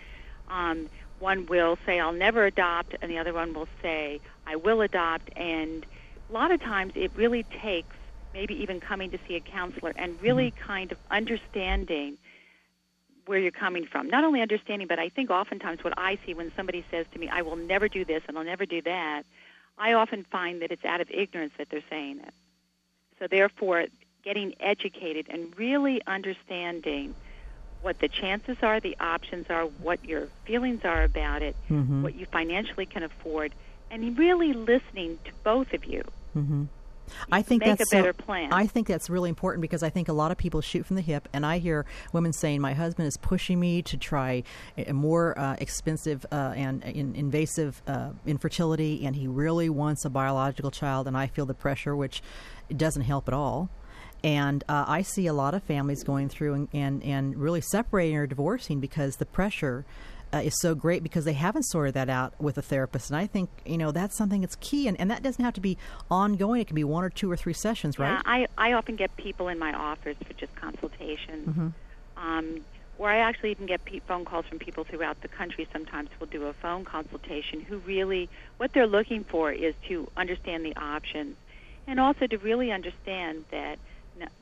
Um, 0.47 0.89
one 1.17 1.47
will 1.47 1.75
say, 1.87 1.99
I'll 1.99 2.13
never 2.13 2.45
adopt, 2.45 2.95
and 3.01 3.09
the 3.09 3.17
other 3.17 3.33
one 3.33 3.55
will 3.55 3.67
say, 3.81 4.21
I 4.45 4.57
will 4.57 4.81
adopt. 4.81 5.35
And 5.35 5.87
a 6.29 6.33
lot 6.33 6.51
of 6.51 6.61
times 6.61 6.93
it 6.95 7.11
really 7.15 7.41
takes 7.63 7.95
maybe 8.31 8.53
even 8.61 8.79
coming 8.79 9.09
to 9.09 9.17
see 9.27 9.35
a 9.35 9.39
counselor 9.39 9.93
and 9.95 10.21
really 10.21 10.51
mm-hmm. 10.51 10.67
kind 10.67 10.91
of 10.91 10.99
understanding 11.09 12.19
where 13.25 13.39
you're 13.39 13.49
coming 13.49 13.87
from. 13.87 14.07
Not 14.07 14.23
only 14.23 14.41
understanding, 14.41 14.87
but 14.87 14.99
I 14.99 15.09
think 15.09 15.31
oftentimes 15.31 15.83
what 15.83 15.93
I 15.97 16.19
see 16.27 16.35
when 16.35 16.51
somebody 16.55 16.85
says 16.91 17.07
to 17.13 17.19
me, 17.19 17.27
I 17.27 17.41
will 17.41 17.55
never 17.55 17.87
do 17.87 18.05
this 18.05 18.21
and 18.27 18.37
I'll 18.37 18.43
never 18.43 18.67
do 18.67 18.83
that, 18.83 19.23
I 19.79 19.93
often 19.93 20.25
find 20.25 20.61
that 20.61 20.71
it's 20.71 20.85
out 20.85 21.01
of 21.01 21.09
ignorance 21.09 21.53
that 21.57 21.69
they're 21.69 21.83
saying 21.89 22.19
it. 22.19 22.33
So 23.17 23.27
therefore, 23.27 23.85
getting 24.23 24.53
educated 24.59 25.27
and 25.29 25.57
really 25.57 26.01
understanding 26.05 27.15
what 27.81 27.99
the 27.99 28.09
chances 28.09 28.57
are, 28.61 28.79
the 28.79 28.97
options 28.99 29.45
are, 29.49 29.63
what 29.63 30.03
your 30.03 30.27
feelings 30.45 30.81
are 30.83 31.03
about 31.03 31.41
it, 31.41 31.55
mm-hmm. 31.69 32.03
what 32.03 32.15
you 32.15 32.25
financially 32.25 32.85
can 32.85 33.03
afford, 33.03 33.53
and 33.89 34.17
really 34.17 34.53
listening 34.53 35.17
to 35.23 35.31
both 35.43 35.73
of 35.73 35.85
you. 35.85 36.03
Mm-hmm. 36.35 36.65
I 37.31 37.41
think 37.41 37.61
make 37.61 37.77
that's 37.77 37.91
a 37.91 37.95
better 37.95 38.15
so, 38.17 38.23
plan. 38.23 38.53
I 38.53 38.67
think 38.67 38.87
that's 38.87 39.09
really 39.09 39.29
important 39.29 39.61
because 39.61 39.83
I 39.83 39.89
think 39.89 40.07
a 40.09 40.13
lot 40.13 40.31
of 40.31 40.37
people 40.37 40.61
shoot 40.61 40.85
from 40.85 40.95
the 40.95 41.01
hip, 41.01 41.27
and 41.33 41.45
I 41.45 41.57
hear 41.57 41.85
women 42.13 42.33
saying, 42.33 42.61
"My 42.61 42.73
husband 42.73 43.07
is 43.07 43.17
pushing 43.17 43.59
me 43.59 43.81
to 43.83 43.97
try 43.97 44.43
a 44.77 44.93
more 44.93 45.37
uh, 45.37 45.55
expensive 45.59 46.25
uh, 46.31 46.53
and 46.55 46.83
in, 46.83 47.15
invasive 47.15 47.81
uh, 47.87 48.11
infertility, 48.25 49.05
and 49.05 49.15
he 49.15 49.27
really 49.27 49.69
wants 49.69 50.05
a 50.05 50.09
biological 50.09 50.71
child, 50.71 51.07
and 51.07 51.17
I 51.17 51.27
feel 51.27 51.45
the 51.45 51.53
pressure, 51.53 51.95
which 51.95 52.21
doesn't 52.75 53.03
help 53.03 53.27
at 53.27 53.33
all." 53.33 53.69
And 54.23 54.63
uh, 54.67 54.85
I 54.87 55.01
see 55.01 55.27
a 55.27 55.33
lot 55.33 55.53
of 55.53 55.63
families 55.63 56.03
going 56.03 56.27
through 56.27 56.53
and, 56.53 56.67
and, 56.73 57.03
and 57.03 57.37
really 57.37 57.61
separating 57.61 58.17
or 58.17 58.27
divorcing 58.27 58.81
because 58.81 59.15
the 59.15 59.25
pressure 59.25 59.85
uh, 60.33 60.37
is 60.37 60.59
so 60.59 60.75
great 60.75 61.03
because 61.03 61.25
they 61.25 61.33
haven't 61.33 61.63
sorted 61.63 61.93
that 61.95 62.09
out 62.09 62.33
with 62.39 62.57
a 62.57 62.61
therapist. 62.61 63.09
And 63.09 63.17
I 63.17 63.27
think, 63.27 63.49
you 63.65 63.77
know, 63.77 63.91
that's 63.91 64.15
something 64.15 64.41
that's 64.41 64.55
key. 64.57 64.87
And, 64.87 64.99
and 64.99 65.09
that 65.09 65.23
doesn't 65.23 65.43
have 65.43 65.53
to 65.55 65.61
be 65.61 65.77
ongoing. 66.09 66.61
It 66.61 66.67
can 66.67 66.75
be 66.75 66.83
one 66.83 67.03
or 67.03 67.09
two 67.09 67.31
or 67.31 67.35
three 67.35 67.53
sessions, 67.53 67.97
right? 67.97 68.11
Yeah, 68.11 68.21
I, 68.25 68.47
I 68.57 68.73
often 68.73 68.95
get 68.95 69.15
people 69.17 69.47
in 69.47 69.59
my 69.59 69.73
office 69.73 70.17
for 70.25 70.33
just 70.33 70.55
consultations. 70.55 71.47
Mm-hmm. 71.49 71.67
Um, 72.17 72.61
or 72.97 73.09
I 73.09 73.19
actually 73.19 73.51
even 73.51 73.65
get 73.65 73.85
pe- 73.85 73.99
phone 73.99 74.25
calls 74.25 74.45
from 74.45 74.59
people 74.59 74.83
throughout 74.83 75.21
the 75.21 75.29
country. 75.29 75.67
Sometimes 75.71 76.09
we'll 76.19 76.29
do 76.29 76.47
a 76.47 76.53
phone 76.53 76.83
consultation 76.83 77.61
who 77.61 77.77
really, 77.79 78.29
what 78.57 78.73
they're 78.73 78.87
looking 78.87 79.23
for 79.23 79.51
is 79.51 79.73
to 79.87 80.09
understand 80.17 80.65
the 80.65 80.75
options 80.75 81.37
and 81.87 81.99
also 81.99 82.27
to 82.27 82.37
really 82.37 82.71
understand 82.71 83.45
that 83.51 83.79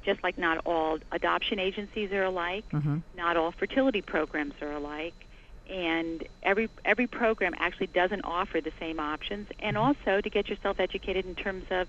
just 0.03 0.24
like 0.24 0.39
not 0.39 0.58
all 0.65 0.98
adoption 1.12 1.60
agencies 1.60 2.12
are 2.12 2.24
alike, 2.24 2.65
mm-hmm. 2.72 2.98
not 3.15 3.38
all 3.38 3.51
fertility 3.51 4.01
programs 4.01 4.56
are 4.62 4.72
alike, 4.72 5.13
and 5.69 6.24
every 6.43 6.69
every 6.86 7.07
program 7.07 7.53
actually 7.57 7.88
doesn't 7.88 8.21
offer 8.24 8.62
the 8.62 8.71
same 8.79 9.00
options, 9.00 9.47
and 9.59 9.75
Mm-hmm. 9.77 9.86
also 9.86 10.21
to 10.21 10.29
get 10.29 10.47
yourself 10.50 10.79
educated 10.79 11.25
in 11.25 11.36
terms 11.36 11.65
of 11.71 11.88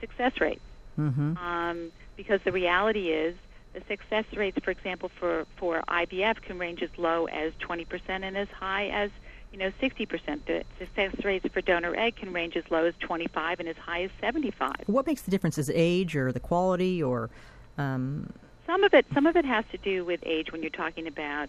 success 0.00 0.40
rates, 0.40 0.60
Mm-hmm. 0.98 1.36
um, 1.36 1.92
because 2.16 2.40
the 2.44 2.52
reality 2.52 3.08
is 3.10 3.36
the 3.74 3.82
success 3.86 4.24
rates, 4.34 4.58
for 4.64 4.70
example, 4.70 5.10
for 5.20 5.46
for 5.56 5.82
IVF 5.88 6.40
can 6.42 6.58
range 6.58 6.82
as 6.82 6.90
low 6.96 7.26
as 7.26 7.52
20% 7.60 7.86
and 8.08 8.36
as 8.36 8.48
high 8.48 8.88
as 8.88 9.10
you 9.52 9.58
know 9.58 9.70
60%. 9.80 10.44
The 10.46 10.64
success 10.78 11.24
rates 11.24 11.46
for 11.52 11.60
donor 11.60 11.94
egg 11.94 12.16
can 12.16 12.32
range 12.32 12.56
as 12.56 12.64
low 12.70 12.84
as 12.86 12.94
25 13.00 13.60
and 13.60 13.68
as 13.68 13.76
high 13.76 14.02
as 14.04 14.10
75. 14.20 14.72
What 14.86 15.06
makes 15.06 15.22
the 15.22 15.30
difference? 15.30 15.58
Is 15.58 15.70
age 15.74 16.16
or 16.16 16.32
the 16.32 16.40
quality 16.40 17.02
or? 17.02 17.30
Um, 17.76 18.32
Some 18.66 18.82
of 18.84 18.92
it, 18.92 19.06
some 19.14 19.26
of 19.26 19.36
it 19.36 19.44
has 19.44 19.64
to 19.72 19.78
do 19.78 20.04
with 20.04 20.20
age 20.26 20.50
when 20.52 20.60
you're 20.62 20.70
talking 20.70 21.06
about 21.06 21.48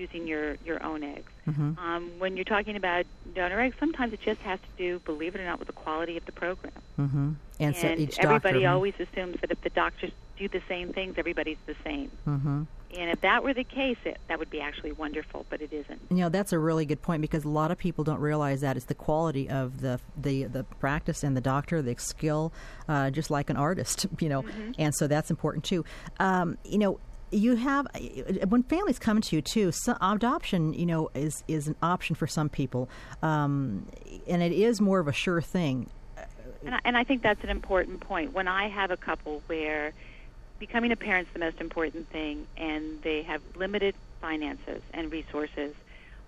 using 0.00 0.26
your 0.26 0.56
your 0.64 0.82
own 0.82 1.04
eggs. 1.04 1.30
mhm. 1.46 1.78
Um, 1.78 2.10
when 2.18 2.36
you're 2.36 2.44
talking 2.44 2.76
about 2.76 3.04
donor 3.34 3.60
eggs, 3.60 3.76
sometimes 3.78 4.12
it 4.12 4.20
just 4.22 4.40
has 4.42 4.58
to 4.58 4.66
do, 4.76 4.98
believe 5.00 5.34
it 5.34 5.40
or 5.40 5.44
not, 5.44 5.58
with 5.58 5.68
the 5.68 5.74
quality 5.74 6.16
of 6.16 6.24
the 6.26 6.32
program. 6.32 6.72
Mm-hmm. 6.98 7.32
And, 7.60 7.76
so 7.76 7.88
each 7.88 8.16
doctor, 8.16 8.28
everybody 8.28 8.62
mhm. 8.62 8.72
always 8.72 8.94
assumes 8.98 9.40
that 9.40 9.50
if 9.50 9.60
the 9.60 9.70
doctors 9.70 10.10
do 10.38 10.48
the 10.48 10.62
same 10.68 10.92
things, 10.92 11.14
everybody's 11.18 11.58
the 11.66 11.76
same. 11.84 12.10
Mhm. 12.26 12.66
And 12.98 13.10
if 13.10 13.20
that 13.20 13.44
were 13.44 13.54
the 13.54 13.64
case, 13.64 13.98
it, 14.04 14.18
that 14.28 14.40
would 14.40 14.50
be 14.50 14.60
actually 14.60 14.90
wonderful, 14.90 15.46
but 15.48 15.60
it 15.60 15.72
isn't. 15.72 16.00
You 16.10 16.16
know 16.16 16.28
that's 16.28 16.52
a 16.52 16.58
really 16.58 16.84
good 16.86 17.02
point 17.02 17.22
because 17.22 17.44
a 17.44 17.48
lot 17.48 17.70
of 17.70 17.78
people 17.78 18.02
don't 18.02 18.20
realize 18.20 18.62
that 18.62 18.76
it's 18.76 18.86
the 18.86 18.96
quality 18.96 19.48
of 19.48 19.80
the 19.80 20.00
the 20.16 20.44
the 20.44 20.64
practice 20.64 21.22
and 21.22 21.36
the 21.36 21.40
doctor, 21.40 21.82
the 21.82 21.94
skill, 21.98 22.52
uh, 22.88 23.10
just 23.10 23.30
like 23.30 23.48
an 23.48 23.56
artist, 23.56 24.06
you 24.20 24.28
know, 24.28 24.44
and 24.78 24.94
so 24.94 25.06
that's 25.06 25.30
important 25.30 25.64
too. 25.64 25.84
Um, 26.18 26.58
you 26.64 26.78
know, 26.78 26.98
you 27.30 27.56
have 27.56 27.86
uh, 27.94 27.98
uh, 27.98 28.46
when 28.48 28.62
families 28.64 28.98
come 28.98 29.20
to 29.20 29.36
you 29.36 29.42
too. 29.42 29.72
So 29.72 29.96
adoption, 30.00 30.74
you 30.74 30.86
know, 30.86 31.10
is 31.14 31.42
is 31.48 31.68
an 31.68 31.76
option 31.82 32.16
for 32.16 32.26
some 32.26 32.48
people, 32.48 32.88
um, 33.22 33.86
and 34.26 34.42
it 34.42 34.52
is 34.52 34.80
more 34.80 35.00
of 35.00 35.08
a 35.08 35.12
sure 35.12 35.40
thing. 35.40 35.88
And 36.64 36.74
I, 36.74 36.80
and 36.84 36.96
I 36.96 37.04
think 37.04 37.22
that's 37.22 37.42
an 37.42 37.50
important 37.50 38.00
point. 38.00 38.32
When 38.32 38.48
I 38.48 38.68
have 38.68 38.90
a 38.90 38.96
couple 38.96 39.42
where 39.46 39.92
becoming 40.58 40.92
a 40.92 40.96
parent's 40.96 41.32
the 41.32 41.38
most 41.38 41.60
important 41.60 42.10
thing, 42.10 42.46
and 42.56 43.00
they 43.02 43.22
have 43.22 43.40
limited 43.56 43.94
finances 44.20 44.82
and 44.92 45.10
resources, 45.10 45.74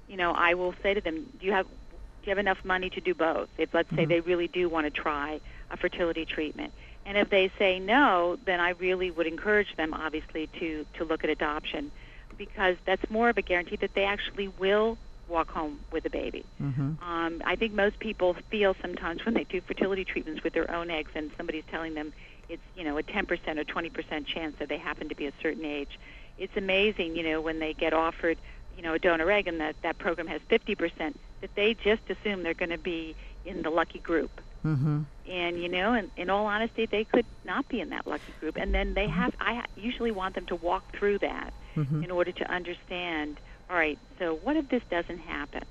you 0.09 0.17
know, 0.17 0.33
I 0.33 0.55
will 0.55 0.75
say 0.83 0.95
to 0.95 1.01
them, 1.01 1.27
"Do 1.39 1.47
you 1.47 1.53
have 1.53 1.67
do 1.67 2.27
you 2.27 2.31
have 2.31 2.39
enough 2.39 2.65
money 2.65 2.91
to 2.91 3.01
do 3.01 3.15
both?" 3.15 3.49
If 3.59 3.75
let's 3.75 3.91
say 3.91 3.97
mm-hmm. 3.97 4.09
they 4.09 4.21
really 4.21 4.49
do 4.49 4.69
want 4.69 4.87
to 4.87 4.91
try 4.91 5.41
a 5.71 5.77
fertility 5.77 6.25
treatment, 6.25 6.73
and 7.05 7.19
if 7.19 7.31
they 7.31 7.51
say 7.59 7.79
no, 7.79 8.39
then 8.45 8.61
I 8.61 8.71
really 8.71 9.11
would 9.11 9.27
encourage 9.27 9.75
them, 9.77 9.95
obviously, 9.95 10.49
to 10.61 10.87
to 10.95 11.05
look 11.05 11.25
at 11.25 11.31
adoption, 11.31 11.91
because 12.37 12.77
that's 12.85 13.09
more 13.11 13.29
of 13.29 13.39
a 13.39 13.43
guarantee 13.43 13.77
that 13.77 13.95
they 13.95 14.05
actually 14.05 14.49
will 14.49 14.99
walk 15.29 15.51
home 15.51 15.81
with 15.91 16.05
a 16.05 16.11
baby. 16.11 16.45
Mm-hmm. 16.61 17.03
Um, 17.03 17.43
I 17.45 17.57
think 17.57 17.73
most 17.73 17.99
people 17.99 18.37
feel 18.51 18.77
sometimes 18.81 19.25
when 19.25 19.35
they 19.35 19.45
do 19.45 19.61
fertility 19.61 20.05
treatments 20.05 20.45
with 20.45 20.53
their 20.53 20.71
own 20.71 20.91
eggs, 20.91 21.11
and 21.15 21.31
somebody's 21.37 21.65
telling 21.71 21.95
them 21.95 22.13
it's 22.49 22.63
you 22.77 22.85
know 22.85 22.99
a 22.99 23.03
10% 23.03 23.31
or 23.31 23.65
20% 23.65 24.27
chance 24.27 24.57
that 24.59 24.69
they 24.69 24.79
happen 24.79 25.09
to 25.09 25.17
be 25.17 25.27
a 25.27 25.33
certain 25.43 25.65
age. 25.65 25.99
It's 26.39 26.57
amazing, 26.57 27.17
you 27.17 27.23
know, 27.23 27.41
when 27.41 27.59
they 27.59 27.73
get 27.75 27.93
offered, 27.93 28.39
you 28.77 28.83
know, 28.83 28.95
a 28.95 28.99
donor 28.99 29.31
egg, 29.31 29.49
and 29.49 29.61
that 29.61 29.77
that 29.83 29.99
program 29.99 30.27
has 30.29 30.41
50%, 30.51 31.15
that 31.41 31.55
they 31.55 31.75
just 31.75 32.03
assume 32.09 32.43
they're 32.43 32.55
going 32.55 32.71
to 32.71 32.79
be 32.79 33.17
in 33.45 33.63
the 33.63 33.71
lucky 33.71 33.99
group. 33.99 34.41
Mm-hmm. 34.65 35.03
And 35.31 35.59
you 35.63 35.69
know, 35.69 35.95
in, 35.95 36.11
in 36.17 36.31
all 36.31 36.47
honesty, 36.47 36.87
they 36.91 37.05
could 37.05 37.27
not 37.45 37.67
be 37.69 37.81
in 37.81 37.91
that 37.91 38.07
lucky 38.07 38.33
group. 38.41 38.57
And 38.57 38.75
then 38.75 38.95
they 38.95 39.09
have. 39.09 39.33
I 39.41 39.65
usually 39.77 40.11
want 40.13 40.35
them 40.35 40.47
to 40.47 40.57
walk 40.57 40.85
through 40.99 41.19
that 41.21 41.53
Mm-hmm. 41.77 42.03
in 42.05 42.11
order 42.11 42.33
to 42.33 42.53
understand. 42.53 43.41
All 43.71 43.77
right, 43.77 43.99
so 44.19 44.35
what 44.43 44.57
if 44.57 44.69
this 44.69 44.83
doesn't 44.91 45.19
happen? 45.21 45.63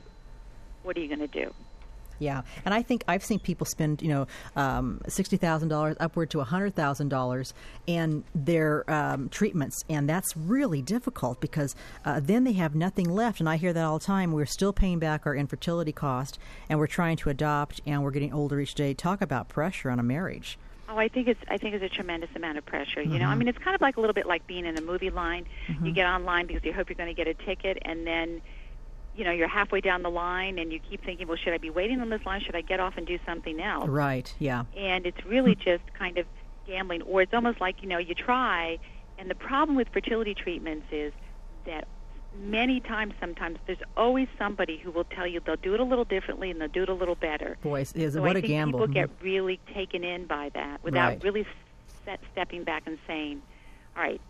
What 0.82 0.98
are 0.98 1.00
you 1.02 1.08
going 1.08 1.20
to 1.20 1.28
do? 1.28 1.54
Yeah, 2.22 2.44
and 2.66 2.74
I 2.74 2.84
think 2.84 3.04
I've 3.08 3.24
seen 3.24 3.40
people 3.40 3.66
spend 3.66 4.02
you 4.02 4.10
know 4.10 4.28
um, 4.56 5.02
sixty 5.08 5.38
thousand 5.38 5.70
dollars 5.70 5.98
upward 6.00 6.30
to 6.32 6.40
hundred 6.42 6.76
thousand 6.76 7.10
dollars 7.10 7.54
in 7.88 8.24
their 8.36 8.90
um, 8.90 9.28
treatments, 9.30 9.84
and 9.90 10.08
that's 10.08 10.38
really 10.38 10.84
difficult 10.84 11.42
because 11.42 11.76
uh, 12.06 12.20
then 12.22 12.44
they 12.44 12.54
have 12.54 12.76
nothing 12.76 13.10
left. 13.10 13.40
And 13.40 13.50
I 13.50 13.58
hear 13.58 13.74
that 13.74 13.84
all 13.84 13.98
the 13.98 14.06
time. 14.06 14.32
We're 14.34 14.46
still 14.46 14.72
paying 14.72 15.00
back 15.00 15.26
our 15.26 15.36
infertility 15.36 15.92
cost, 15.92 16.38
and 16.70 16.78
we're 16.78 16.88
trying 16.88 17.18
to 17.18 17.30
adopt, 17.30 17.82
and 17.88 18.04
we're 18.04 18.12
getting 18.12 18.34
older 18.34 18.60
each 18.60 18.76
day. 18.76 18.94
Talk 18.94 19.22
about 19.22 19.50
pressure 19.50 19.90
on 19.90 20.00
a 20.00 20.04
marriage. 20.04 20.60
Oh, 20.90 20.98
I 20.98 21.08
think 21.08 21.28
it's 21.28 21.40
I 21.50 21.58
think 21.58 21.74
it's 21.74 21.84
a 21.84 21.90
tremendous 21.90 22.30
amount 22.36 22.58
of 22.60 22.66
pressure. 22.66 23.02
You 23.02 23.18
know, 23.18 23.20
Mm-hmm. 23.20 23.32
I 23.32 23.36
mean, 23.36 23.48
it's 23.48 23.58
kind 23.58 23.74
of 23.74 23.82
like 23.82 23.98
a 23.98 24.02
little 24.02 24.14
bit 24.14 24.28
like 24.28 24.46
being 24.46 24.66
in 24.66 24.78
a 24.78 24.82
movie 24.82 25.10
line. 25.10 25.46
You 25.82 25.92
get 25.92 26.06
online 26.06 26.46
because 26.48 26.64
you 26.66 26.74
hope 26.74 26.90
you're 26.90 26.98
going 26.98 27.10
to 27.10 27.16
get 27.16 27.28
a 27.28 27.34
ticket, 27.34 27.80
and 27.84 28.06
then, 28.06 28.42
you 29.16 29.24
know, 29.24 29.32
you're 29.32 29.48
halfway 29.48 29.82
down 29.82 30.04
the 30.04 30.10
line, 30.10 30.58
and 30.58 30.72
you 30.72 30.80
keep 30.80 31.04
thinking, 31.04 31.28
well, 31.28 31.38
should 31.38 31.54
I 31.54 31.58
be 31.58 31.70
waiting 31.70 32.00
on 32.02 32.10
this 32.10 32.26
line? 32.26 32.42
Should 32.42 32.56
I 32.56 32.62
get 32.62 32.80
off 32.80 32.96
and 32.98 33.06
do 33.06 33.20
something 33.26 33.60
else? 33.62 33.90
Right? 33.90 34.34
Yeah. 34.40 34.64
and 34.76 35.06
it's 35.06 35.26
really 35.26 35.56
just 35.56 35.84
kind 35.94 36.18
of 36.18 36.26
gambling 36.68 37.02
or 37.04 37.22
it's 37.24 37.34
almost 37.34 37.60
like 37.60 37.82
you 37.82 37.90
know 37.90 37.98
you 37.98 38.14
try 38.14 38.78
and 39.18 39.30
the 39.30 39.36
problem 39.36 39.76
with 39.76 39.90
fertility 39.90 40.34
treatments 40.36 40.86
is 40.92 41.12
that 41.66 41.88
many 42.40 42.80
times 42.80 43.14
sometimes 43.20 43.58
there's 43.66 43.80
always 43.98 44.28
somebody 44.38 44.78
who 44.78 44.92
will 44.92 45.04
tell 45.04 45.26
you 45.28 45.42
they'll 45.44 45.56
do 45.58 45.74
it 45.74 45.80
a 45.80 45.84
little 45.84 46.06
differently 46.06 46.52
and 46.52 46.62
they'll 46.62 46.68
do 46.70 46.84
it 46.84 46.88
a 46.90 46.94
little 46.94 47.16
better 47.16 47.58
Boys, 47.64 47.92
is 47.94 48.14
so 48.14 48.22
what 48.22 48.36
I 48.36 48.40
a 48.40 48.42
think 48.42 48.46
gamble. 48.48 48.80
people 48.80 48.94
get 48.94 49.10
really 49.22 49.60
taken 49.74 50.04
in 50.04 50.28
by 50.28 50.50
that 50.54 50.84
without 50.84 51.08
Right. 51.10 51.24
really 51.24 51.46
set, 52.06 52.20
stepping 52.32 52.64
back 52.64 52.84
and 52.86 52.98
saying 53.08 53.42
all 53.98 54.04
right 54.04 54.22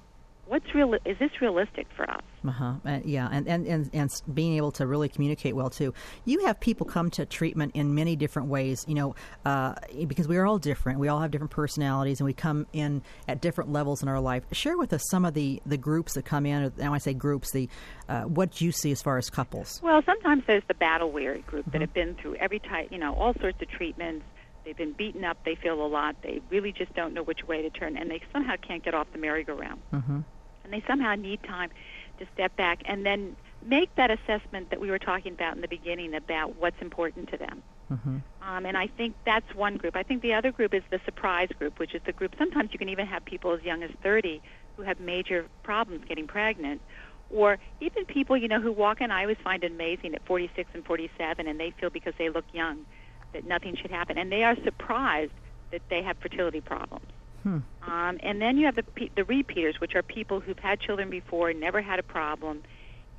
what's 0.47 0.73
real 0.75 0.93
is 1.05 1.17
this 1.19 1.31
realistic 1.41 1.87
for 1.95 2.09
us 2.09 2.21
Uh-huh. 2.47 2.73
Uh, 2.85 2.99
yeah, 3.05 3.29
and, 3.31 3.47
and, 3.47 3.67
and, 3.67 3.89
and 3.93 4.09
being 4.33 4.55
able 4.57 4.71
to 4.71 4.87
really 4.87 5.07
communicate 5.07 5.55
well, 5.55 5.69
too. 5.69 5.93
You 6.25 6.45
have 6.45 6.59
people 6.59 6.85
come 6.85 7.09
to 7.11 7.25
treatment 7.25 7.73
in 7.75 7.93
many 7.93 8.15
different 8.15 8.49
ways, 8.49 8.83
you 8.87 8.95
know, 8.95 9.15
uh, 9.45 9.75
because 10.07 10.27
we 10.27 10.37
are 10.37 10.45
all 10.45 10.57
different. 10.57 10.99
We 10.99 11.07
all 11.07 11.19
have 11.19 11.31
different 11.31 11.51
personalities, 11.51 12.19
and 12.19 12.25
we 12.25 12.33
come 12.33 12.65
in 12.73 13.03
at 13.27 13.41
different 13.41 13.71
levels 13.71 14.01
in 14.01 14.09
our 14.09 14.19
life. 14.19 14.43
Share 14.51 14.77
with 14.77 14.91
us 14.91 15.03
some 15.09 15.23
of 15.23 15.33
the, 15.35 15.61
the 15.65 15.77
groups 15.77 16.13
that 16.15 16.25
come 16.25 16.45
in, 16.45 16.63
or 16.63 16.69
when 16.69 16.93
I 16.93 16.97
say 16.97 17.13
groups, 17.13 17.51
the 17.51 17.69
uh, 18.09 18.23
what 18.23 18.51
do 18.51 18.65
you 18.65 18.71
see 18.71 18.91
as 18.91 19.01
far 19.01 19.17
as 19.17 19.29
couples. 19.29 19.79
Well, 19.83 20.01
sometimes 20.05 20.43
there's 20.47 20.63
the 20.67 20.73
battle 20.73 21.11
weary 21.11 21.41
group 21.41 21.71
that 21.71 21.81
have 21.81 21.93
been 21.93 22.15
through 22.15 22.35
every 22.35 22.59
type, 22.59 22.89
you 22.91 22.97
know, 22.97 23.13
all 23.13 23.33
sorts 23.39 23.61
of 23.61 23.69
treatments. 23.69 24.25
They've 24.63 24.77
been 24.77 24.93
beaten 24.93 25.23
up. 25.23 25.37
They 25.43 25.55
feel 25.55 25.83
a 25.83 25.87
lot. 25.87 26.15
They 26.21 26.41
really 26.49 26.71
just 26.71 26.93
don't 26.93 27.13
know 27.13 27.23
which 27.23 27.47
way 27.47 27.61
to 27.61 27.69
turn, 27.69 27.97
and 27.97 28.09
they 28.09 28.21
somehow 28.31 28.55
can't 28.57 28.83
get 28.83 28.93
off 28.93 29.07
the 29.11 29.19
merry-go-round. 29.19 29.81
Mm-hmm. 29.91 30.19
And 30.63 30.73
they 30.73 30.83
somehow 30.87 31.15
need 31.15 31.41
time 31.43 31.71
to 32.19 32.27
step 32.33 32.55
back 32.55 32.81
and 32.85 33.05
then 33.05 33.35
make 33.63 33.93
that 33.95 34.11
assessment 34.11 34.69
that 34.69 34.79
we 34.79 34.89
were 34.89 34.99
talking 34.99 35.33
about 35.33 35.55
in 35.55 35.61
the 35.61 35.67
beginning 35.67 36.13
about 36.13 36.55
what's 36.57 36.79
important 36.81 37.29
to 37.29 37.37
them. 37.37 37.63
Mm-hmm. 37.91 38.17
Um, 38.41 38.65
and 38.65 38.77
I 38.77 38.87
think 38.87 39.15
that's 39.25 39.53
one 39.53 39.77
group. 39.77 39.95
I 39.95 40.03
think 40.03 40.21
the 40.21 40.33
other 40.33 40.51
group 40.51 40.73
is 40.73 40.83
the 40.89 40.99
surprise 41.03 41.49
group, 41.59 41.77
which 41.79 41.93
is 41.93 42.01
the 42.05 42.13
group. 42.13 42.33
Sometimes 42.37 42.69
you 42.71 42.79
can 42.79 42.89
even 42.89 43.05
have 43.05 43.25
people 43.25 43.53
as 43.53 43.61
young 43.63 43.83
as 43.83 43.91
30 44.01 44.41
who 44.77 44.83
have 44.83 44.99
major 44.99 45.45
problems 45.63 46.05
getting 46.07 46.27
pregnant, 46.27 46.81
or 47.29 47.57
even 47.79 48.05
people 48.05 48.37
you 48.37 48.47
know 48.47 48.61
who 48.61 48.71
walk 48.71 49.01
in. 49.01 49.11
I 49.11 49.21
always 49.21 49.37
find 49.43 49.63
amazing 49.63 50.15
at 50.15 50.25
46 50.25 50.69
and 50.73 50.85
47, 50.85 51.47
and 51.47 51.59
they 51.59 51.71
feel 51.71 51.89
because 51.89 52.13
they 52.17 52.29
look 52.29 52.45
young 52.53 52.85
that 53.33 53.45
nothing 53.45 53.75
should 53.75 53.91
happen, 53.91 54.17
and 54.17 54.31
they 54.31 54.43
are 54.43 54.55
surprised 54.63 55.31
that 55.71 55.81
they 55.89 56.01
have 56.03 56.17
fertility 56.17 56.61
problems. 56.61 57.05
Hmm. 57.43 57.59
Um, 57.87 58.19
and 58.21 58.41
then 58.41 58.57
you 58.57 58.65
have 58.65 58.75
the 58.75 58.83
pe- 58.83 59.09
the 59.15 59.23
repeaters, 59.23 59.79
which 59.79 59.95
are 59.95 60.03
people 60.03 60.39
who've 60.39 60.59
had 60.59 60.79
children 60.79 61.09
before, 61.09 61.49
and 61.49 61.59
never 61.59 61.81
had 61.81 61.97
a 61.97 62.03
problem, 62.03 62.61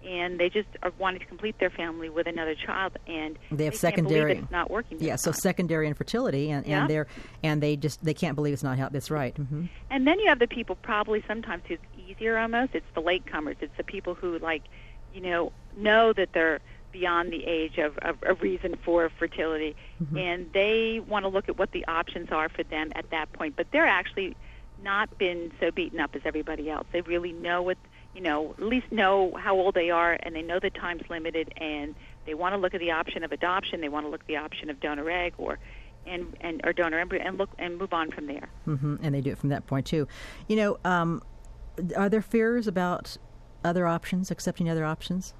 and 0.07 0.38
they 0.38 0.49
just 0.49 0.69
are 0.83 0.92
wanting 0.99 1.21
to 1.21 1.26
complete 1.26 1.59
their 1.59 1.71
family 1.71 2.09
with 2.09 2.26
another 2.28 2.54
child, 2.54 2.92
and 3.07 3.37
they 3.50 3.64
have 3.64 3.73
can't 3.73 3.81
secondary. 3.81 4.38
it's 4.38 4.50
not 4.50 4.71
working. 4.71 4.99
Yeah, 5.00 5.16
so 5.16 5.33
time. 5.33 5.40
secondary 5.40 5.88
infertility, 5.88 6.50
and, 6.50 6.66
Yeah. 6.66 6.83
and 6.83 6.90
they're 6.90 7.07
and 7.42 7.61
they 7.62 7.75
just 7.76 8.04
they 8.04 8.14
can't 8.14 8.37
believe 8.37 8.52
it's 8.52 8.62
not 8.62 8.78
help. 8.78 8.92
That's 8.92 9.11
right. 9.11 9.37
hmm 9.37 9.64
And 9.90 10.07
then 10.07 10.21
you 10.21 10.28
have 10.28 10.38
the 10.38 10.47
people 10.49 10.76
probably 10.76 11.25
sometimes 11.26 11.62
who's 11.66 11.78
easier 12.09 12.38
almost. 12.38 12.75
It's 12.75 12.87
the 12.95 13.02
latecomers. 13.02 13.57
It's 13.61 13.76
the 13.76 13.85
people 13.85 14.14
who 14.14 14.38
like, 14.38 14.62
you 15.14 15.21
know, 15.21 15.52
know 15.76 16.12
that 16.12 16.33
they're 16.33 16.61
beyond 16.92 17.32
the 17.32 17.44
age 17.44 17.78
of, 17.78 17.99
of, 17.99 18.22
of 18.22 18.42
reason 18.42 18.76
for 18.84 19.11
fertility, 19.18 19.75
and 20.16 20.52
they 20.52 21.00
want 21.06 21.25
to 21.25 21.28
look 21.28 21.49
at 21.49 21.58
what 21.58 21.72
the 21.72 21.87
options 21.87 22.30
are 22.30 22.49
for 22.49 22.62
them 22.62 22.92
at 22.94 23.11
that 23.11 23.32
point. 23.32 23.56
But 23.56 23.66
they're 23.72 23.87
actually 23.87 24.37
not 24.82 25.16
been 25.18 25.52
so 25.61 25.70
beaten 25.70 26.00
up 26.00 26.14
as 26.14 26.22
everybody 26.25 26.70
else. 26.70 26.87
They 26.92 27.00
really 27.00 27.32
know 27.32 27.62
what 27.62 27.78
you 28.14 28.20
know, 28.20 28.54
at 28.58 28.62
least 28.62 28.92
know 28.92 29.34
how 29.38 29.56
old 29.56 29.75
they 29.75 29.90
are, 29.90 30.18
and 30.22 30.34
they 30.34 30.42
know 30.42 30.58
the 30.58 30.70
time's 30.70 31.08
limited, 31.08 31.52
and 31.56 31.94
they 32.26 32.34
want 32.34 32.54
to 32.54 32.58
look 32.58 32.75
at 32.75 32.80
the 32.80 32.90
option 32.90 33.25
of 33.25 33.32
adoption. 33.32 33.80
They 33.80 33.88
want 33.88 34.06
to 34.06 34.11
look 34.11 34.20
at 34.20 34.26
the 34.26 34.37
option 34.37 34.70
of 34.70 34.80
donor 34.80 35.08
egg 35.11 35.34
or 35.38 35.58
and 36.06 36.37
and 36.40 36.61
or 36.64 36.72
donor 36.72 36.99
embryo, 36.99 37.22
and 37.25 37.38
look 37.38 37.50
and 37.58 37.78
move 37.78 37.92
on 37.92 38.11
from 38.11 38.26
there. 38.26 38.49
Mm-hmm. 38.66 38.96
And 39.02 39.14
they 39.14 39.20
do 39.20 39.30
it 39.30 39.38
from 39.38 39.49
that 39.49 39.66
point 39.66 39.87
too. 39.87 40.06
You 40.46 40.56
know, 40.56 40.78
um, 40.84 41.22
are 41.96 42.08
there 42.08 42.22
fears 42.22 42.66
about 42.66 43.16
other 43.64 43.87
options, 43.87 44.30
accepting 44.30 44.68
other 44.68 44.84
options? 44.84 45.32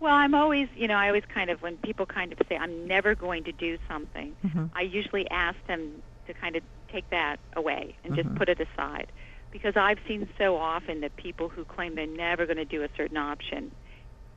Well, 0.00 0.14
I'm 0.14 0.34
always, 0.34 0.68
you 0.76 0.86
know, 0.86 0.94
I 0.94 1.08
always 1.08 1.24
kind 1.32 1.50
of, 1.50 1.60
when 1.60 1.76
people 1.78 2.06
kind 2.06 2.32
of 2.32 2.38
say, 2.48 2.56
I'm 2.56 2.86
never 2.86 3.14
going 3.14 3.44
to 3.44 3.52
do 3.52 3.78
something, 3.88 4.34
mm-hmm. 4.44 4.66
I 4.74 4.82
usually 4.82 5.28
ask 5.30 5.56
them 5.66 6.02
to 6.26 6.34
kind 6.34 6.56
of 6.56 6.62
take 6.92 7.08
that 7.10 7.38
away 7.54 7.96
and 8.04 8.14
just 8.14 8.28
mm-hmm. 8.28 8.38
put 8.38 8.48
it 8.48 8.60
aside. 8.60 9.10
Because 9.50 9.76
I've 9.76 9.98
seen 10.06 10.28
so 10.38 10.56
often 10.56 11.00
that 11.00 11.16
people 11.16 11.48
who 11.48 11.64
claim 11.64 11.94
they're 11.94 12.06
never 12.06 12.46
going 12.46 12.58
to 12.58 12.64
do 12.64 12.82
a 12.82 12.88
certain 12.96 13.16
option 13.16 13.72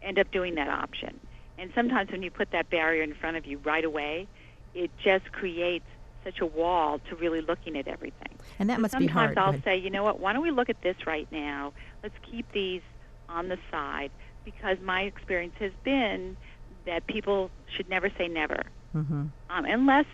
end 0.02 0.18
up 0.18 0.32
doing 0.32 0.56
that 0.56 0.70
option. 0.70 1.20
And 1.58 1.72
sometimes 1.76 2.12
when 2.12 2.24
you 2.24 2.32
put 2.32 2.52
that 2.52 2.70
barrier 2.70 3.04
in 3.04 3.14
front 3.14 3.38
of 3.38 3.46
you 3.46 3.60
right 3.60 3.86
away, 3.86 4.28
it 4.74 4.90
just 5.04 5.32
creates 5.32 5.86
such 6.24 6.40
a 6.40 6.46
wall 6.46 7.00
to 7.10 7.16
really 7.16 7.42
looking 7.42 7.78
at 7.78 7.88
everything. 7.88 8.38
And 8.58 8.70
that 8.70 8.78
So 8.78 8.82
must 8.82 8.98
be 8.98 9.08
hard. 9.08 9.36
Go 9.36 9.42
I'll 9.42 9.62
say, 9.62 9.78
you 9.78 9.90
know 9.90 10.04
what, 10.04 10.20
why 10.20 10.34
don't 10.34 10.44
we 10.44 10.52
look 10.52 10.70
at 10.70 10.82
this 10.82 10.96
right 11.06 11.28
now? 11.32 11.74
Let's 12.02 12.16
keep 12.24 12.52
these 12.52 12.82
on 13.28 13.48
the 13.48 13.58
side 13.70 14.12
because 14.44 14.78
my 14.84 15.02
experience 15.02 15.54
has 15.60 15.72
been 15.84 16.38
that 16.86 17.06
people 17.08 17.52
should 17.76 17.90
never 17.90 18.10
say 18.18 18.28
never 18.28 18.64
hmm 18.94 19.26
um, 19.50 19.66
unless 19.66 20.06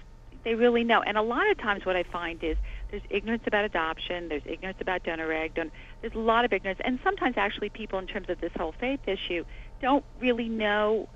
they 0.43 0.55
really 0.55 0.83
know. 0.83 1.01
And 1.01 1.17
a 1.17 1.21
lot 1.21 1.49
of 1.51 1.57
times, 1.57 1.85
what 1.85 1.95
I 1.95 2.03
find 2.03 2.43
is 2.43 2.57
there's 2.89 3.03
ignorance 3.09 3.43
about 3.47 3.65
adoption, 3.65 4.29
there's 4.29 4.41
ignorance 4.45 4.77
about 4.81 5.03
donor 5.03 5.31
egg, 5.31 5.53
don- 5.55 5.71
there's 6.01 6.13
a 6.15 6.19
lot 6.19 6.45
of 6.45 6.53
ignorance, 6.53 6.79
and 6.83 6.99
sometimes 7.03 7.35
actually 7.37 7.69
people, 7.69 7.99
in 7.99 8.07
terms 8.07 8.27
of 8.29 8.39
this 8.39 8.51
whole 8.55 8.73
faith 8.79 8.99
issue, 9.07 9.43
don't 9.81 10.05
really 10.19 10.49
know 10.49 11.07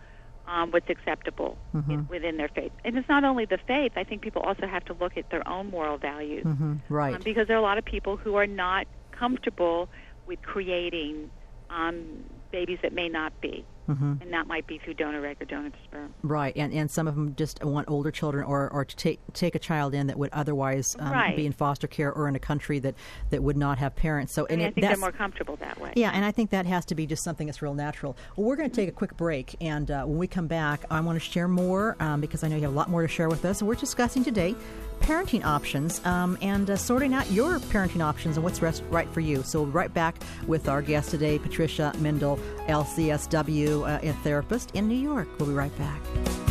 um, 0.48 0.72
what's 0.72 0.90
acceptable 0.90 1.58
in, 1.90 2.08
within 2.10 2.38
their 2.38 2.50
faith. 2.50 2.72
And 2.84 2.98
it's 2.98 3.08
not 3.08 3.24
only 3.24 3.46
the 3.46 3.60
faith. 3.68 3.94
I 3.96 4.04
think 4.04 4.22
people 4.22 4.42
also 4.42 4.68
have 4.68 4.84
to 4.86 4.94
look 5.00 5.18
at 5.18 5.26
their 5.30 5.48
own 5.48 5.70
moral 5.70 5.98
values 5.98 6.44
hmm 6.44 6.74
Right. 6.90 7.16
um, 7.16 7.22
because 7.24 7.48
there 7.48 7.56
are 7.56 7.60
a 7.60 7.64
lot 7.64 7.78
of 7.78 7.86
people 7.86 8.18
who 8.18 8.36
are 8.36 8.48
not 8.48 8.88
comfortable 9.18 9.90
with 10.28 10.42
creating 10.42 11.32
um, 11.70 12.26
babies 12.52 12.80
that 12.82 12.94
may 12.94 13.10
not 13.10 13.40
be, 13.42 13.66
hmm 13.88 14.14
and 14.22 14.32
that 14.34 14.46
might 14.48 14.68
be 14.68 14.78
through 14.78 14.94
donor 14.94 15.26
egg 15.26 15.38
or 15.42 15.46
donor 15.46 15.72
sperm. 15.86 16.14
Right, 16.24 16.56
and 16.56 16.72
and 16.74 16.90
some 16.90 17.08
of 17.08 17.16
them 17.16 17.36
just 17.36 17.64
want 17.64 17.90
older 17.90 18.12
children, 18.12 18.44
or, 18.46 18.70
or 18.70 18.86
to 18.86 18.96
take 18.96 19.20
take 19.34 19.56
a 19.56 19.60
child 19.60 19.94
in 19.94 20.08
that 20.08 20.18
would 20.18 20.30
otherwise 20.34 20.96
um, 21.00 21.12
Right. 21.12 21.36
be 21.36 21.46
in 21.46 21.52
foster 21.54 21.88
care 21.88 22.12
or 22.14 22.28
in 22.28 22.36
a 22.36 22.40
country 22.40 22.80
that, 22.80 22.96
that 23.32 23.42
would 23.44 23.58
not 23.58 23.78
have 23.80 23.96
parents. 23.96 24.34
So, 24.34 24.46
and 24.46 24.58
mean, 24.60 24.68
I 24.68 24.72
think 24.72 24.88
they're 24.88 24.98
more 24.98 25.12
comfortable 25.12 25.56
that 25.58 25.80
way. 25.80 25.94
yeah, 25.96 26.12
and 26.14 26.24
I 26.24 26.32
think 26.32 26.52
that 26.52 26.66
has 26.66 26.86
to 26.86 26.96
be 26.96 27.06
just 27.06 27.24
something 27.24 27.48
that's 27.48 27.62
real 27.62 27.74
natural. 27.74 28.16
Well, 28.36 28.48
we're 28.48 28.56
going 28.56 28.70
to 28.70 28.76
take 28.76 28.90
a 28.90 28.94
quick 28.94 29.18
break, 29.18 29.56
and 29.62 29.90
uh, 29.90 30.04
when 30.04 30.18
we 30.18 30.28
come 30.28 30.48
back, 30.48 30.86
I 30.92 31.00
want 31.02 31.16
to 31.22 31.26
share 31.26 31.48
more 31.48 31.96
um, 32.00 32.22
because 32.22 32.44
I 32.44 32.48
know 32.48 32.56
you 32.56 32.64
have 32.64 32.72
a 32.72 32.76
lot 32.76 32.90
more 32.90 33.02
to 33.02 33.08
share 33.08 33.30
with 33.30 33.44
us. 33.46 33.60
And 33.62 33.68
we're 33.68 33.76
discussing 33.76 34.24
today 34.24 34.56
parenting 35.02 35.44
options 35.44 36.04
um, 36.06 36.38
and 36.42 36.70
uh, 36.70 36.76
sorting 36.76 37.14
out 37.14 37.30
your 37.32 37.60
parenting 37.60 38.04
options 38.04 38.38
and 38.38 38.44
what's 38.44 38.62
rest- 38.62 38.84
right 38.90 39.10
for 39.10 39.20
you. 39.20 39.44
So, 39.44 39.64
we'll 39.64 39.72
right 39.72 39.94
back 39.94 40.22
with 40.48 40.70
our 40.70 40.82
guest 40.82 41.10
today, 41.10 41.40
Patricia 41.40 41.92
Mendell, 41.98 42.40
LCSW, 42.68 43.88
uh, 43.88 44.08
a 44.08 44.14
therapist 44.24 44.72
in 44.74 44.88
New 44.88 44.96
York. 44.96 45.28
We'll 45.40 45.50
be 45.50 45.56
right 45.56 45.76
back. 45.78 46.51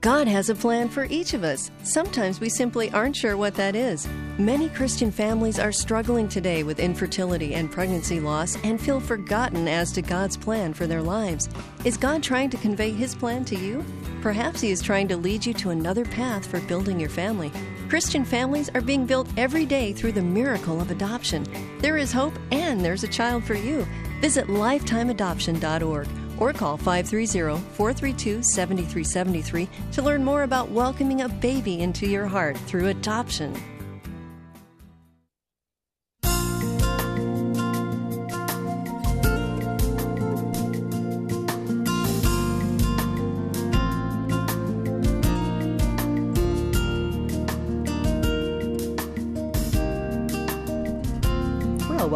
God 0.00 0.26
has 0.28 0.48
a 0.48 0.54
plan 0.54 0.88
for 0.88 1.04
each 1.04 1.34
of 1.34 1.44
us. 1.44 1.70
Sometimes 1.82 2.40
we 2.40 2.48
simply 2.48 2.90
aren't 2.92 3.14
sure 3.14 3.36
what 3.36 3.54
that 3.56 3.76
is. 3.76 4.08
Many 4.38 4.70
Christian 4.70 5.10
families 5.10 5.58
are 5.58 5.72
struggling 5.72 6.26
today 6.26 6.62
with 6.62 6.80
infertility 6.80 7.54
and 7.54 7.70
pregnancy 7.70 8.18
loss 8.18 8.56
and 8.64 8.80
feel 8.80 8.98
forgotten 8.98 9.68
as 9.68 9.92
to 9.92 10.00
God's 10.00 10.38
plan 10.38 10.72
for 10.72 10.86
their 10.86 11.02
lives. 11.02 11.50
Is 11.84 11.98
God 11.98 12.22
trying 12.22 12.48
to 12.48 12.56
convey 12.56 12.92
His 12.92 13.14
plan 13.14 13.44
to 13.44 13.56
you? 13.56 13.84
Perhaps 14.22 14.62
He 14.62 14.70
is 14.70 14.80
trying 14.80 15.06
to 15.08 15.18
lead 15.18 15.44
you 15.44 15.52
to 15.52 15.68
another 15.68 16.06
path 16.06 16.46
for 16.46 16.60
building 16.60 16.98
your 16.98 17.10
family. 17.10 17.52
Christian 17.90 18.24
families 18.24 18.70
are 18.70 18.80
being 18.80 19.04
built 19.04 19.28
every 19.36 19.66
day 19.66 19.92
through 19.92 20.12
the 20.12 20.22
miracle 20.22 20.80
of 20.80 20.90
adoption. 20.90 21.44
There 21.80 21.98
is 21.98 22.10
hope 22.10 22.38
and 22.52 22.82
there's 22.82 23.04
a 23.04 23.08
child 23.08 23.44
for 23.44 23.54
you. 23.54 23.86
Visit 24.22 24.46
lifetimeadoption.org 24.46 26.08
or 26.40 26.52
call 26.52 26.76
530-432-7373 26.78 29.68
to 29.92 30.02
learn 30.02 30.24
more 30.24 30.42
about 30.42 30.70
welcoming 30.70 31.20
a 31.20 31.28
baby 31.28 31.80
into 31.80 32.08
your 32.08 32.26
heart 32.26 32.58
through 32.58 32.88
adoption. 32.88 33.54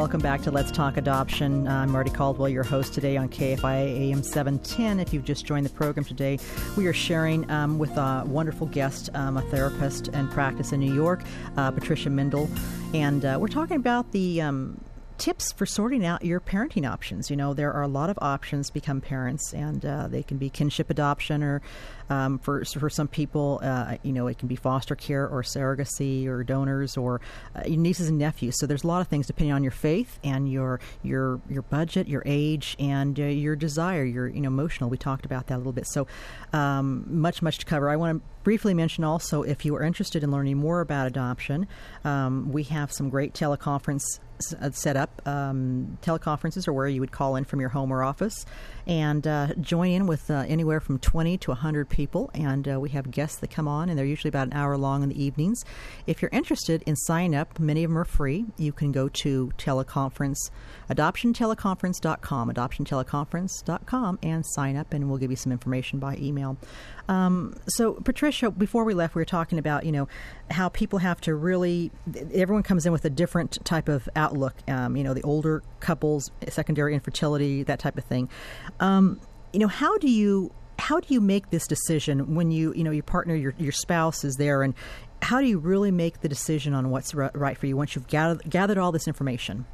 Welcome 0.05 0.21
back 0.21 0.43
to 0.43 0.51
Let's 0.51 0.71
Talk 0.71 0.99
Adoption. 0.99 1.67
I'm 1.67 1.91
Marty 1.91 2.11
Caldwell, 2.11 2.51
your 2.51 2.63
host 2.63 2.93
today 2.93 3.17
on 3.17 3.31
KFIA 3.31 4.11
AM 4.11 4.23
710. 4.23 5.01
If 5.01 5.15
you've 5.15 5.25
just 5.25 5.47
joined 5.47 5.65
the 5.65 5.71
program 5.71 6.05
today, 6.05 6.39
we 6.77 6.87
are 6.87 6.93
sharing 6.93 7.51
um, 7.51 7.79
with 7.79 7.97
a 7.97 8.23
wonderful 8.27 8.67
guest, 8.67 9.09
um, 9.15 9.39
a 9.39 9.41
therapist 9.41 10.09
and 10.09 10.31
practice 10.31 10.73
in 10.73 10.81
New 10.81 10.95
York, 10.95 11.23
uh, 11.57 11.71
Patricia 11.71 12.11
Mendell. 12.11 12.51
And 12.93 13.25
uh, 13.25 13.39
we're 13.41 13.49
talking 13.49 13.79
about 13.79 14.13
the. 14.13 14.43
Um, 14.43 14.79
tips 15.17 15.53
for 15.53 15.65
sorting 15.65 16.05
out 16.05 16.25
your 16.25 16.41
parenting 16.41 16.91
options. 16.91 17.31
You 17.31 17.37
know, 17.37 17.55
there 17.55 17.73
are 17.73 17.83
a 17.83 17.89
lot 17.89 18.11
of 18.11 18.19
options 18.21 18.69
become 18.69 19.01
parents, 19.01 19.55
and 19.55 19.87
uh, 19.87 20.09
they 20.09 20.25
can 20.25 20.39
be 20.39 20.51
kinship 20.51 20.91
adoption, 20.91 21.43
or 21.43 21.63
um, 22.11 22.39
for 22.39 22.65
for 22.65 22.91
some 22.91 23.09
people, 23.09 23.61
uh, 23.63 23.97
you 24.03 24.13
know, 24.13 24.27
it 24.27 24.39
can 24.39 24.49
be 24.49 24.57
foster 24.57 24.95
care 24.95 25.27
or 25.29 25.43
surrogacy 25.43 26.27
or 26.27 26.45
donors 26.45 26.97
or 26.97 27.21
uh, 27.55 27.63
nieces 27.67 28.09
and 28.09 28.19
nephews. 28.19 28.59
So 28.59 28.67
there's 28.67 28.85
a 28.85 28.87
lot 28.87 29.01
of 29.01 29.09
things 29.09 29.27
depending 29.27 29.53
on 29.53 29.63
your 29.63 29.73
faith 29.73 30.19
and 30.23 30.51
your 30.51 30.81
your 31.03 31.41
your 31.49 31.63
budget, 31.63 32.09
your 32.09 32.23
age, 32.27 32.77
and 32.79 33.19
uh, 33.19 33.25
your 33.25 33.57
desire, 33.57 34.05
your 34.05 34.29
you 34.29 34.41
know 34.41 34.49
emotional. 34.49 34.91
We 34.91 34.99
talked 34.99 35.25
about 35.25 35.47
that 35.49 35.57
a 35.57 35.59
little 35.59 35.73
bit. 35.73 35.87
So 35.87 36.07
um, 36.53 37.05
much 37.09 37.43
much 37.43 37.59
to 37.59 37.67
cover. 37.67 37.89
I 37.89 37.97
want 37.97 38.19
to 38.19 38.29
briefly 38.45 38.75
mention 38.75 39.03
also 39.03 39.43
if 39.43 39.65
you 39.65 39.75
are 39.75 39.83
interested 39.83 40.23
in 40.23 40.31
learning 40.31 40.59
more 40.59 40.81
about 40.81 41.07
adoption, 41.07 41.67
um, 42.05 42.53
we 42.53 42.63
have 42.65 42.93
some 42.93 43.09
great 43.09 43.33
teleconference 43.33 44.05
uh, 44.61 44.71
set 44.71 44.97
up. 44.97 45.23
Um, 45.27 45.99
teleconferences 46.03 46.69
are 46.69 46.73
where 46.73 46.89
you 46.89 47.01
would 47.01 47.13
call 47.13 47.37
in 47.37 47.45
from 47.45 47.61
your 47.61 47.71
home 47.71 47.93
or 47.93 48.03
office 48.03 48.45
and 48.87 49.27
uh, 49.27 49.49
join 49.61 49.91
in 49.91 50.07
with 50.07 50.31
uh, 50.31 50.45
anywhere 50.47 50.81
from 50.81 50.99
20 50.99 51.39
to 51.39 51.51
100 51.51 51.89
people. 51.95 52.29
And 52.35 52.69
uh, 52.69 52.81
we 52.81 52.91
have 52.91 53.13
guests 53.13 53.39
that 53.39 53.51
come 53.51 53.69
on, 53.69 53.89
and 53.89 53.97
they're 53.97 54.05
usually 54.05 54.29
about 54.29 54.49
an 54.49 54.53
hour 54.53 54.77
long 54.77 55.05
in 55.05 55.11
the 55.11 55.23
evenings. 55.23 55.65
If 56.09 56.21
you're 56.21 56.31
interested 56.33 56.83
in 56.87 56.97
signing 56.97 57.37
up, 57.37 57.61
many 57.61 57.85
of 57.85 57.91
them 57.91 57.99
are 57.99 58.05
free. 58.05 58.47
You 58.59 58.73
can 58.73 58.91
go 58.91 59.09
to 59.09 59.53
teleconference, 59.57 60.51
adoptionteleconference.com, 60.91 62.51
adoptionteleconference.com, 62.51 64.19
and 64.25 64.45
sign 64.45 64.77
up, 64.77 64.93
and 64.93 65.09
we'll 65.09 65.19
give 65.19 65.31
you 65.31 65.37
some 65.37 65.53
information 65.53 66.01
by 66.01 66.17
email. 66.17 66.57
Um, 67.09 67.55
so, 67.69 67.93
Patricia, 67.93 68.51
before 68.51 68.83
we 68.83 68.93
left, 68.93 69.15
we 69.15 69.21
were 69.21 69.25
talking 69.27 69.59
about 69.59 69.87
you 69.87 69.93
know 69.93 70.09
how 70.51 70.69
people 70.69 70.99
have 70.99 71.21
to 71.23 71.35
really. 71.35 71.93
Everyone 72.33 72.65
comes 72.65 72.87
in 72.87 72.93
with 72.93 73.05
a 73.05 73.11
different 73.11 73.65
type 73.65 73.89
of 73.89 74.09
outlook. 74.17 74.55
Um, 74.67 74.97
you 74.97 75.05
know, 75.05 75.15
the 75.15 75.23
older 75.23 75.63
couples, 75.79 76.33
secondary 76.49 76.95
infertility, 76.95 77.63
that 77.63 77.79
type 77.79 77.97
of 77.97 78.05
thing. 78.05 78.29
Um, 78.81 79.21
you 79.53 79.61
know, 79.61 79.69
how 79.69 79.97
do 79.99 80.11
you 80.11 80.51
how 80.79 81.01
do 81.01 81.13
you 81.13 81.21
make 81.21 81.51
this 81.51 81.67
decision 81.67 82.35
when 82.35 82.51
you 82.51 82.73
you 82.75 82.85
know 82.85 82.91
your 82.91 83.03
partner, 83.03 83.35
your 83.35 83.55
your 83.59 83.73
spouse 83.73 84.25
is 84.25 84.37
there, 84.37 84.63
and 84.63 84.75
how 85.23 85.41
do 85.41 85.47
you 85.47 85.59
really 85.59 85.91
make 85.91 86.21
the 86.21 86.29
decision 86.29 86.75
on 86.75 86.91
what's 86.91 87.15
ri- 87.15 87.31
right 87.35 87.57
for 87.57 87.67
you 87.67 87.77
once 87.77 87.95
you've 87.95 88.09
gathered 88.09 88.43
gathered 88.49 88.79
all 88.79 88.93
this 88.93 89.07
information? 89.09 89.65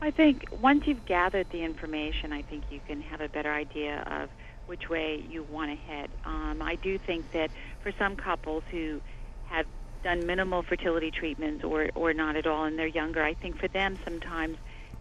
I 0.00 0.10
think 0.10 0.46
once 0.60 0.86
you've 0.86 1.04
gathered 1.06 1.50
the 1.50 1.62
information, 1.62 2.32
I 2.32 2.42
think 2.42 2.64
you 2.70 2.80
can 2.86 3.02
have 3.02 3.20
a 3.20 3.28
better 3.28 3.52
idea 3.52 4.04
of 4.06 4.30
which 4.66 4.88
way 4.88 5.24
you 5.28 5.42
want 5.44 5.70
to 5.70 5.76
head. 5.92 6.10
Um, 6.24 6.62
I 6.62 6.76
do 6.76 6.98
think 6.98 7.32
that 7.32 7.50
for 7.82 7.90
some 7.98 8.14
couples 8.14 8.62
who 8.70 9.00
have 9.46 9.66
done 10.04 10.24
minimal 10.26 10.62
fertility 10.62 11.10
treatments 11.10 11.64
or, 11.64 11.90
or 11.94 12.12
not 12.12 12.36
at 12.36 12.46
all 12.46 12.64
and 12.64 12.78
they're 12.78 12.86
younger, 12.86 13.22
I 13.22 13.34
think 13.34 13.58
for 13.58 13.66
them 13.68 13.98
sometimes 14.04 14.56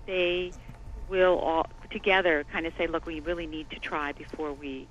they 0.08 0.52
will 1.10 1.38
all 1.40 1.64
together 1.92 2.46
kind 2.52 2.66
of 2.66 2.74
say, 2.78 2.88
look, 2.88 3.06
we 3.06 3.20
really 3.20 3.48
need 3.48 3.70
to 3.72 3.80
try 3.80 4.12
before 4.14 4.54
we, 4.54 4.90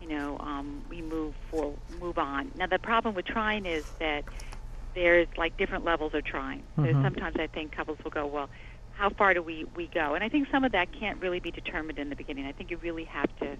you 0.00 0.08
know, 0.08 0.38
um, 0.40 0.84
we 0.88 1.02
move 1.02 1.34
for 1.50 1.76
move 1.88 2.18
on. 2.18 2.52
Now 2.54 2.66
the 2.66 2.78
problem 2.78 3.14
with 3.14 3.26
trying 3.26 3.66
is 3.66 3.84
that 4.00 4.24
there's 4.94 5.28
like 5.36 5.56
different 5.56 5.84
levels 5.84 6.12
of 6.14 6.24
trying. 6.24 6.64
So 6.82 6.94
Mhm. 6.94 7.02
sometimes 7.02 7.36
I 7.38 7.48
think 7.54 7.72
couples 7.74 7.98
will 8.04 8.10
go, 8.10 8.26
well, 8.26 8.48
how 8.90 9.10
far 9.16 9.34
do 9.34 9.42
we 9.42 9.64
we 9.76 9.88
go? 9.88 10.14
And 10.14 10.24
I 10.24 10.28
think 10.28 10.48
some 10.50 10.64
of 10.64 10.72
that 10.72 10.88
can't 10.98 11.20
really 11.20 11.40
be 11.40 11.50
determined 11.52 11.98
in 11.98 12.08
the 12.10 12.16
beginning. 12.16 12.46
I 12.46 12.52
think 12.52 12.70
you 12.70 12.78
really 12.78 13.04
have 13.04 13.28
to, 13.40 13.56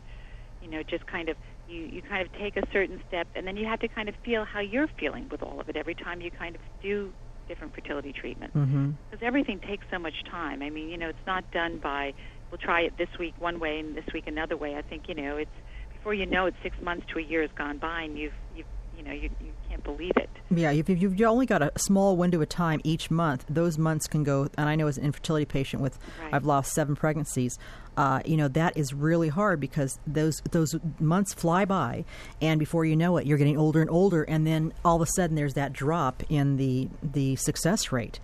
you 0.60 0.68
know, 0.70 0.82
just 0.88 1.06
kind 1.06 1.28
of 1.28 1.36
you 1.66 1.82
you 1.84 2.02
kind 2.02 2.22
of 2.22 2.32
take 2.32 2.56
a 2.56 2.62
certain 2.72 3.00
step, 3.06 3.28
and 3.34 3.46
then 3.46 3.56
you 3.56 3.66
have 3.66 3.80
to 3.80 3.88
kind 3.88 4.08
of 4.08 4.16
feel 4.24 4.44
how 4.44 4.60
you're 4.60 4.88
feeling 4.98 5.28
with 5.30 5.42
all 5.42 5.60
of 5.60 5.68
it 5.68 5.76
every 5.76 5.94
time 5.94 6.20
you 6.20 6.30
kind 6.30 6.56
of 6.56 6.62
do 6.82 7.14
different 7.48 7.74
fertility 7.74 8.12
treatments 8.12 8.56
Mm-hmm. 8.56 8.92
because 9.10 9.24
everything 9.26 9.60
takes 9.60 9.86
so 9.90 9.98
much 9.98 10.14
time. 10.30 10.62
I 10.62 10.70
mean, 10.70 10.88
you 10.88 10.96
know, 10.96 11.08
it's 11.08 11.26
not 11.26 11.50
done 11.50 11.80
by 11.82 12.12
we'll 12.50 12.58
try 12.58 12.80
it 12.82 12.96
this 12.98 13.08
week 13.18 13.34
one 13.38 13.60
way 13.60 13.78
and 13.78 13.96
this 13.96 14.04
week 14.14 14.26
another 14.26 14.56
way. 14.56 14.76
I 14.76 14.82
think 14.82 15.04
you 15.08 15.14
know 15.14 15.36
it's 15.36 15.50
before 15.92 16.14
you 16.14 16.26
know 16.26 16.46
it, 16.46 16.54
six 16.62 16.76
months 16.82 17.06
to 17.12 17.18
a 17.18 17.22
year 17.22 17.42
has 17.42 17.50
gone 17.56 17.78
by, 17.78 18.02
and 18.02 18.18
you've 18.18 18.32
you've 18.54 18.66
you 18.98 19.04
know 19.04 19.12
you 19.12 19.30
you 19.40 19.52
can't 19.68 19.82
believe 19.84 20.12
it. 20.16 20.28
Yeah, 20.50 20.70
you've, 20.70 20.88
you've 20.88 21.20
only 21.22 21.44
got 21.46 21.60
a 21.62 21.70
small 21.78 22.16
window 22.16 22.40
of 22.40 22.48
time 22.48 22.80
each 22.82 23.10
month, 23.10 23.44
those 23.50 23.76
months 23.76 24.06
can 24.06 24.24
go. 24.24 24.48
And 24.56 24.66
I 24.68 24.76
know 24.76 24.86
as 24.86 24.96
an 24.96 25.04
infertility 25.04 25.44
patient 25.44 25.82
with, 25.82 25.98
Right. 26.22 26.32
I've 26.32 26.46
lost 26.46 26.72
seven 26.72 26.96
pregnancies. 26.96 27.58
Uh, 27.98 28.20
you 28.24 28.36
know 28.36 28.48
that 28.48 28.76
is 28.76 28.94
really 28.94 29.28
hard 29.28 29.60
because 29.60 29.98
those 30.06 30.40
those 30.50 30.74
months 30.98 31.34
fly 31.34 31.64
by, 31.64 32.04
and 32.40 32.58
before 32.58 32.84
you 32.84 32.96
know 32.96 33.16
it, 33.18 33.26
you're 33.26 33.38
getting 33.38 33.58
older 33.58 33.80
and 33.80 33.90
older, 33.90 34.22
and 34.24 34.46
then 34.46 34.72
all 34.84 34.96
of 34.96 35.02
a 35.02 35.10
sudden 35.16 35.36
there's 35.36 35.54
that 35.54 35.72
drop 35.72 36.22
in 36.28 36.56
the 36.56 36.88
the 37.02 37.36
success 37.36 37.92
rate. 37.92 38.18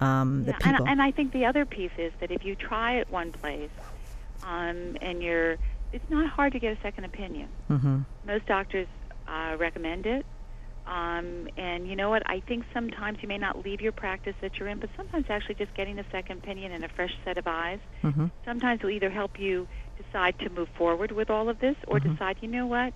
Um, 0.00 0.44
Yeah, 0.46 0.56
people, 0.58 0.84
and, 0.86 0.88
and 0.88 1.02
I 1.02 1.10
think 1.12 1.32
the 1.32 1.44
other 1.44 1.64
piece 1.66 1.90
is 1.98 2.12
that 2.20 2.30
if 2.30 2.44
you 2.44 2.54
try 2.54 2.94
it 2.98 3.10
one 3.10 3.32
place, 3.32 3.70
um, 4.44 4.96
and 5.02 5.22
you're, 5.22 5.56
it's 5.92 6.08
not 6.08 6.28
hard 6.30 6.52
to 6.54 6.58
get 6.58 6.76
a 6.76 6.80
second 6.80 7.04
opinion. 7.04 7.48
Mhm. 7.70 8.04
Most 8.26 8.46
doctors 8.46 8.86
uh, 9.30 9.56
recommend 9.56 10.06
it. 10.06 10.26
Um, 10.86 11.46
and 11.56 11.86
you 11.86 11.94
know 11.94 12.10
what? 12.10 12.22
I 12.26 12.40
think 12.48 12.64
sometimes 12.72 13.18
you 13.22 13.28
may 13.28 13.38
not 13.38 13.64
leave 13.64 13.80
your 13.80 13.92
practice 13.92 14.34
that 14.40 14.52
you're 14.58 14.68
in, 14.68 14.80
but 14.80 14.90
sometimes 14.96 15.26
actually 15.28 15.56
just 15.56 15.74
getting 15.74 15.98
a 15.98 16.04
second 16.10 16.38
opinion 16.38 16.72
and 16.72 16.84
a 16.84 16.88
fresh 16.88 17.12
set 17.24 17.36
of 17.38 17.46
eyes 17.46 17.80
Mhm. 18.02 18.30
sometimes 18.44 18.82
will 18.82 18.90
either 18.90 19.10
help 19.10 19.38
you 19.38 19.68
decide 19.96 20.38
to 20.38 20.48
move 20.50 20.68
forward 20.70 21.12
with 21.12 21.30
all 21.30 21.48
of 21.48 21.58
this 21.58 21.76
or 21.86 22.00
Mhm. 22.00 22.12
decide, 22.12 22.38
you 22.40 22.48
know 22.48 22.66
what? 22.66 22.94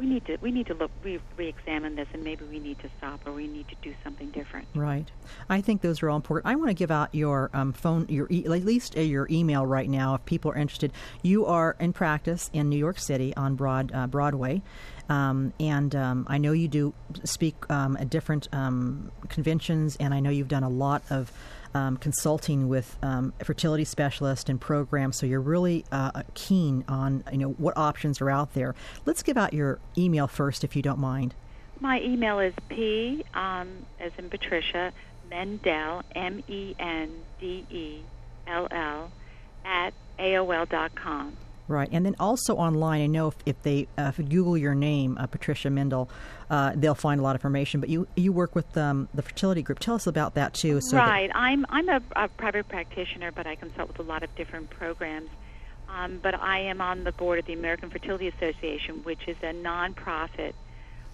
We 0.00 0.06
need 0.06 0.24
to 0.26 0.38
we 0.40 0.50
need 0.50 0.66
to 0.68 0.74
look 0.74 0.90
re 1.04 1.20
re-examine 1.36 1.94
this 1.94 2.08
and 2.14 2.24
maybe 2.24 2.46
we 2.46 2.58
need 2.58 2.78
to 2.78 2.88
stop 2.96 3.20
or 3.26 3.32
we 3.32 3.46
need 3.46 3.68
to 3.68 3.74
do 3.82 3.94
something 4.02 4.30
different. 4.30 4.66
Right. 4.74 5.10
I 5.50 5.60
think 5.60 5.82
those 5.82 6.02
are 6.02 6.08
all 6.08 6.16
important. 6.16 6.50
I 6.50 6.56
want 6.56 6.70
to 6.70 6.74
give 6.74 6.90
out 6.90 7.14
your 7.14 7.50
um, 7.52 7.74
phone, 7.74 8.06
your 8.08 8.26
e- 8.30 8.46
at 8.46 8.64
least 8.64 8.96
uh, 8.96 9.00
your 9.00 9.28
email 9.30 9.66
right 9.66 9.90
now 9.90 10.14
if 10.14 10.24
people 10.24 10.52
are 10.52 10.56
interested. 10.56 10.90
You 11.22 11.44
are 11.44 11.76
in 11.78 11.92
practice 11.92 12.48
in 12.54 12.70
New 12.70 12.78
York 12.78 12.98
City 12.98 13.36
on 13.36 13.56
Broad 13.56 13.92
uh, 13.94 14.06
Broadway, 14.06 14.62
um, 15.10 15.52
and 15.60 15.94
um, 15.94 16.26
I 16.28 16.38
know 16.38 16.52
you 16.52 16.68
do 16.68 16.94
speak 17.24 17.56
um, 17.68 17.98
at 17.98 18.08
different 18.08 18.48
um, 18.52 19.12
conventions, 19.28 19.98
and 20.00 20.14
I 20.14 20.20
know 20.20 20.30
you've 20.30 20.48
done 20.48 20.64
a 20.64 20.70
lot 20.70 21.02
of. 21.10 21.30
Um, 21.72 21.98
consulting 21.98 22.68
with 22.68 22.96
um, 23.00 23.32
fertility 23.44 23.84
specialists 23.84 24.50
and 24.50 24.60
programs, 24.60 25.16
so 25.16 25.24
you're 25.24 25.40
really 25.40 25.84
uh, 25.92 26.24
keen 26.34 26.84
on 26.88 27.22
you 27.30 27.38
know 27.38 27.50
what 27.50 27.76
options 27.76 28.20
are 28.20 28.28
out 28.28 28.54
there. 28.54 28.74
Let's 29.06 29.22
give 29.22 29.36
out 29.36 29.52
your 29.52 29.78
email 29.96 30.26
first, 30.26 30.64
if 30.64 30.74
you 30.74 30.82
don't 30.82 30.98
mind. 30.98 31.32
My 31.78 32.00
email 32.00 32.40
is 32.40 32.54
p 32.68 33.24
um, 33.34 33.86
as 34.00 34.10
in 34.18 34.28
Patricia 34.30 34.92
Mendell 35.30 36.02
M 36.16 36.42
E 36.48 36.74
N 36.78 37.10
D 37.40 37.64
E 37.70 38.00
L 38.48 38.66
L 38.72 39.12
at 39.64 39.94
aol 40.18 40.68
dot 40.68 40.96
com. 40.96 41.36
Right, 41.70 41.88
and 41.92 42.04
then 42.04 42.16
also 42.18 42.56
online, 42.56 43.00
I 43.00 43.06
know 43.06 43.28
if, 43.28 43.36
if 43.46 43.62
they 43.62 43.86
uh, 43.96 44.10
if 44.12 44.28
Google 44.28 44.58
your 44.58 44.74
name, 44.74 45.16
uh, 45.16 45.28
Patricia 45.28 45.68
Mendell, 45.68 46.08
uh, 46.50 46.72
they'll 46.74 46.96
find 46.96 47.20
a 47.20 47.22
lot 47.22 47.36
of 47.36 47.40
information. 47.40 47.78
But 47.78 47.90
you 47.90 48.08
you 48.16 48.32
work 48.32 48.56
with 48.56 48.76
um, 48.76 49.08
the 49.14 49.22
fertility 49.22 49.62
group. 49.62 49.78
Tell 49.78 49.94
us 49.94 50.08
about 50.08 50.34
that 50.34 50.52
too. 50.52 50.80
So 50.80 50.96
that- 50.96 51.06
right. 51.06 51.30
I'm 51.32 51.64
I'm 51.68 51.88
a, 51.88 52.02
a 52.16 52.26
private 52.26 52.66
practitioner, 52.66 53.30
but 53.30 53.46
I 53.46 53.54
consult 53.54 53.86
with 53.86 54.00
a 54.00 54.02
lot 54.02 54.24
of 54.24 54.34
different 54.34 54.68
programs. 54.70 55.30
Um, 55.88 56.18
but 56.20 56.34
I 56.34 56.58
am 56.58 56.80
on 56.80 57.04
the 57.04 57.12
board 57.12 57.38
of 57.38 57.46
the 57.46 57.52
American 57.52 57.88
Fertility 57.88 58.26
Association, 58.26 59.04
which 59.04 59.28
is 59.28 59.36
a 59.42 59.52
nonprofit 59.52 60.54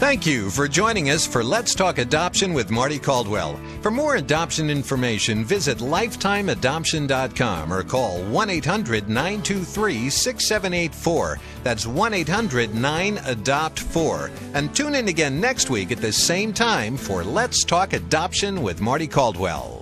Thank 0.00 0.24
you 0.24 0.48
for 0.48 0.66
joining 0.66 1.10
us 1.10 1.26
for 1.26 1.44
Let's 1.44 1.74
Talk 1.74 1.98
Adoption 1.98 2.54
with 2.54 2.70
Marty 2.70 2.98
Caldwell. 2.98 3.60
For 3.82 3.90
more 3.90 4.16
adoption 4.16 4.70
information, 4.70 5.44
visit 5.44 5.76
lifetimeadoption.com 5.76 7.70
or 7.70 7.82
call 7.82 8.22
1 8.22 8.48
800 8.48 9.10
923 9.10 10.08
6784. 10.08 11.38
That's 11.62 11.86
1 11.86 12.14
800 12.14 12.74
9 12.74 13.18
Adopt 13.26 13.78
4. 13.78 14.30
And 14.54 14.74
tune 14.74 14.94
in 14.94 15.08
again 15.08 15.38
next 15.38 15.68
week 15.68 15.92
at 15.92 16.00
the 16.00 16.12
same 16.12 16.54
time 16.54 16.96
for 16.96 17.22
Let's 17.22 17.62
Talk 17.62 17.92
Adoption 17.92 18.62
with 18.62 18.80
Marty 18.80 19.06
Caldwell. 19.06 19.79